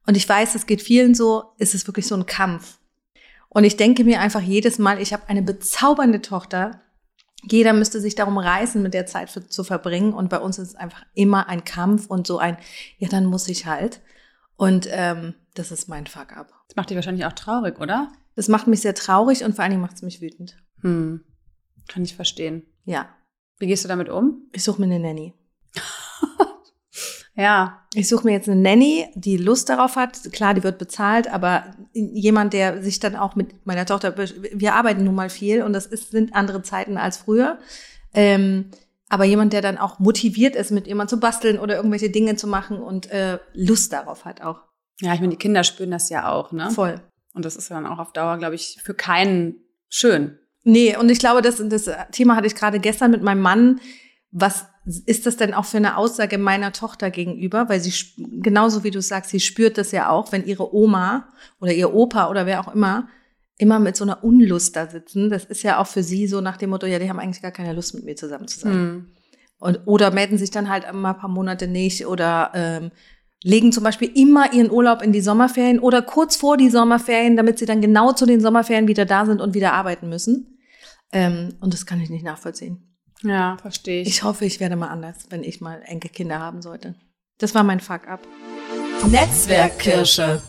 [0.06, 2.78] und ich weiß, es geht vielen so, ist es wirklich so ein Kampf.
[3.48, 6.80] Und ich denke mir einfach jedes Mal, ich habe eine bezaubernde Tochter.
[7.42, 10.12] Jeder müsste sich darum reißen, mit der Zeit für, zu verbringen.
[10.12, 12.56] Und bei uns ist es einfach immer ein Kampf und so ein,
[12.98, 14.00] ja, dann muss ich halt.
[14.56, 16.52] Und ähm, das ist mein Fuck-up.
[16.68, 18.12] Das macht dich wahrscheinlich auch traurig, oder?
[18.36, 20.56] Das macht mich sehr traurig und vor allen Dingen macht es mich wütend.
[20.82, 21.24] Hm.
[21.88, 22.62] Kann ich verstehen.
[22.84, 23.08] Ja.
[23.58, 24.48] Wie gehst du damit um?
[24.52, 25.32] Ich suche mir eine Nanny.
[27.34, 27.82] ja.
[27.94, 30.30] Ich suche mir jetzt eine Nanny, die Lust darauf hat.
[30.32, 35.04] Klar, die wird bezahlt, aber jemand, der sich dann auch mit meiner Tochter, wir arbeiten
[35.04, 37.58] nun mal viel und das ist, sind andere Zeiten als früher.
[38.12, 38.70] Ähm,
[39.08, 42.46] aber jemand, der dann auch motiviert ist, mit jemand zu basteln oder irgendwelche Dinge zu
[42.48, 44.62] machen und äh, Lust darauf hat auch.
[45.00, 46.70] Ja, ich meine, die Kinder spüren das ja auch, ne?
[46.70, 47.00] Voll.
[47.36, 49.56] Und das ist dann auch auf Dauer, glaube ich, für keinen
[49.88, 50.38] schön.
[50.64, 53.80] Nee, und ich glaube, das, das Thema hatte ich gerade gestern mit meinem Mann.
[54.32, 54.66] Was
[55.04, 57.68] ist das denn auch für eine Aussage meiner Tochter gegenüber?
[57.68, 57.92] Weil sie,
[58.42, 61.28] genauso wie du sagst, sie spürt das ja auch, wenn ihre Oma
[61.60, 63.08] oder ihr Opa oder wer auch immer
[63.58, 65.30] immer mit so einer Unlust da sitzen.
[65.30, 67.52] Das ist ja auch für sie so nach dem Motto, ja, die haben eigentlich gar
[67.52, 68.72] keine Lust mit mir zusammen zu sein.
[68.72, 69.06] Mhm.
[69.58, 72.90] Und, oder melden sich dann halt immer ein paar Monate nicht oder ähm,
[73.46, 77.60] legen zum Beispiel immer ihren Urlaub in die Sommerferien oder kurz vor die Sommerferien, damit
[77.60, 80.58] sie dann genau zu den Sommerferien wieder da sind und wieder arbeiten müssen.
[81.12, 82.96] Ähm, und das kann ich nicht nachvollziehen.
[83.22, 84.08] Ja, verstehe ich.
[84.08, 86.96] Ich hoffe, ich werde mal anders, wenn ich mal Enkelkinder haben sollte.
[87.38, 88.26] Das war mein Fuck-up.
[89.08, 90.42] Netzwerkkirsche.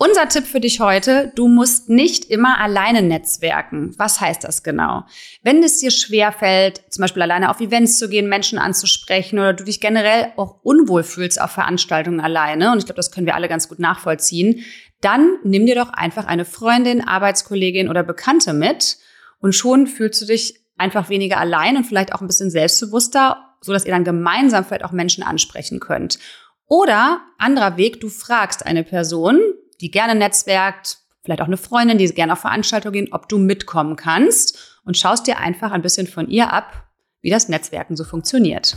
[0.00, 3.94] Unser Tipp für dich heute, du musst nicht immer alleine netzwerken.
[3.98, 5.04] Was heißt das genau?
[5.42, 9.64] Wenn es dir schwerfällt, zum Beispiel alleine auf Events zu gehen, Menschen anzusprechen oder du
[9.64, 13.48] dich generell auch unwohl fühlst auf Veranstaltungen alleine, und ich glaube, das können wir alle
[13.48, 14.64] ganz gut nachvollziehen,
[15.00, 18.98] dann nimm dir doch einfach eine Freundin, Arbeitskollegin oder Bekannte mit
[19.40, 23.72] und schon fühlst du dich einfach weniger allein und vielleicht auch ein bisschen selbstbewusster, so
[23.72, 26.20] dass ihr dann gemeinsam vielleicht auch Menschen ansprechen könnt.
[26.68, 29.40] Oder anderer Weg, du fragst eine Person,
[29.80, 33.96] die gerne netzwerkt, vielleicht auch eine Freundin, die gerne auf Veranstaltungen gehen, ob du mitkommen
[33.96, 36.88] kannst und schaust dir einfach ein bisschen von ihr ab,
[37.20, 38.76] wie das Netzwerken so funktioniert.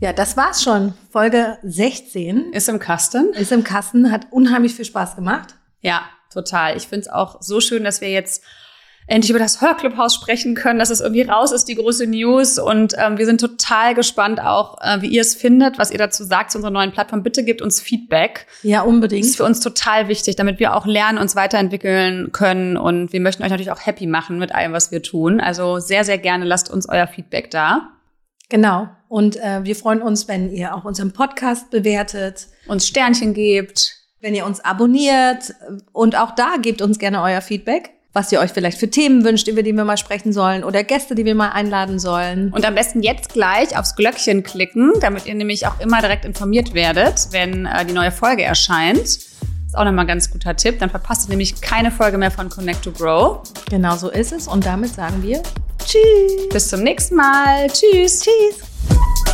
[0.00, 0.94] Ja, das war's schon.
[1.10, 2.52] Folge 16.
[2.52, 3.32] Ist im Kasten.
[3.34, 5.54] Ist im Kasten, hat unheimlich viel Spaß gemacht.
[5.80, 6.02] Ja,
[6.32, 6.76] total.
[6.76, 8.42] Ich finde es auch so schön, dass wir jetzt
[9.06, 12.58] endlich über das Hörclubhaus sprechen können, dass es irgendwie raus ist, die große News.
[12.58, 16.24] Und ähm, wir sind total gespannt auch, äh, wie ihr es findet, was ihr dazu
[16.24, 17.22] sagt zu unserer neuen Plattform.
[17.22, 18.46] Bitte gebt uns Feedback.
[18.62, 19.24] Ja, unbedingt.
[19.24, 22.76] Das ist für uns total wichtig, damit wir auch lernen, uns weiterentwickeln können.
[22.76, 25.40] Und wir möchten euch natürlich auch happy machen mit allem, was wir tun.
[25.40, 27.88] Also sehr, sehr gerne lasst uns euer Feedback da.
[28.48, 28.88] Genau.
[29.08, 32.48] Und äh, wir freuen uns, wenn ihr auch unseren Podcast bewertet.
[32.66, 33.96] Uns Sternchen gebt.
[34.20, 35.54] Wenn ihr uns abonniert.
[35.92, 39.48] Und auch da gebt uns gerne euer Feedback was ihr euch vielleicht für Themen wünscht,
[39.48, 42.52] über die wir mal sprechen sollen oder Gäste, die wir mal einladen sollen.
[42.52, 46.74] Und am besten jetzt gleich aufs Glöckchen klicken, damit ihr nämlich auch immer direkt informiert
[46.74, 48.98] werdet, wenn äh, die neue Folge erscheint.
[48.98, 50.78] Ist auch nochmal ein ganz guter Tipp.
[50.78, 53.40] Dann verpasst ihr nämlich keine Folge mehr von Connect to Grow.
[53.70, 54.46] Genau so ist es.
[54.46, 55.42] Und damit sagen wir
[55.78, 56.48] Tschüss.
[56.50, 57.68] Bis zum nächsten Mal.
[57.68, 58.20] Tschüss.
[58.20, 59.31] Tschüss.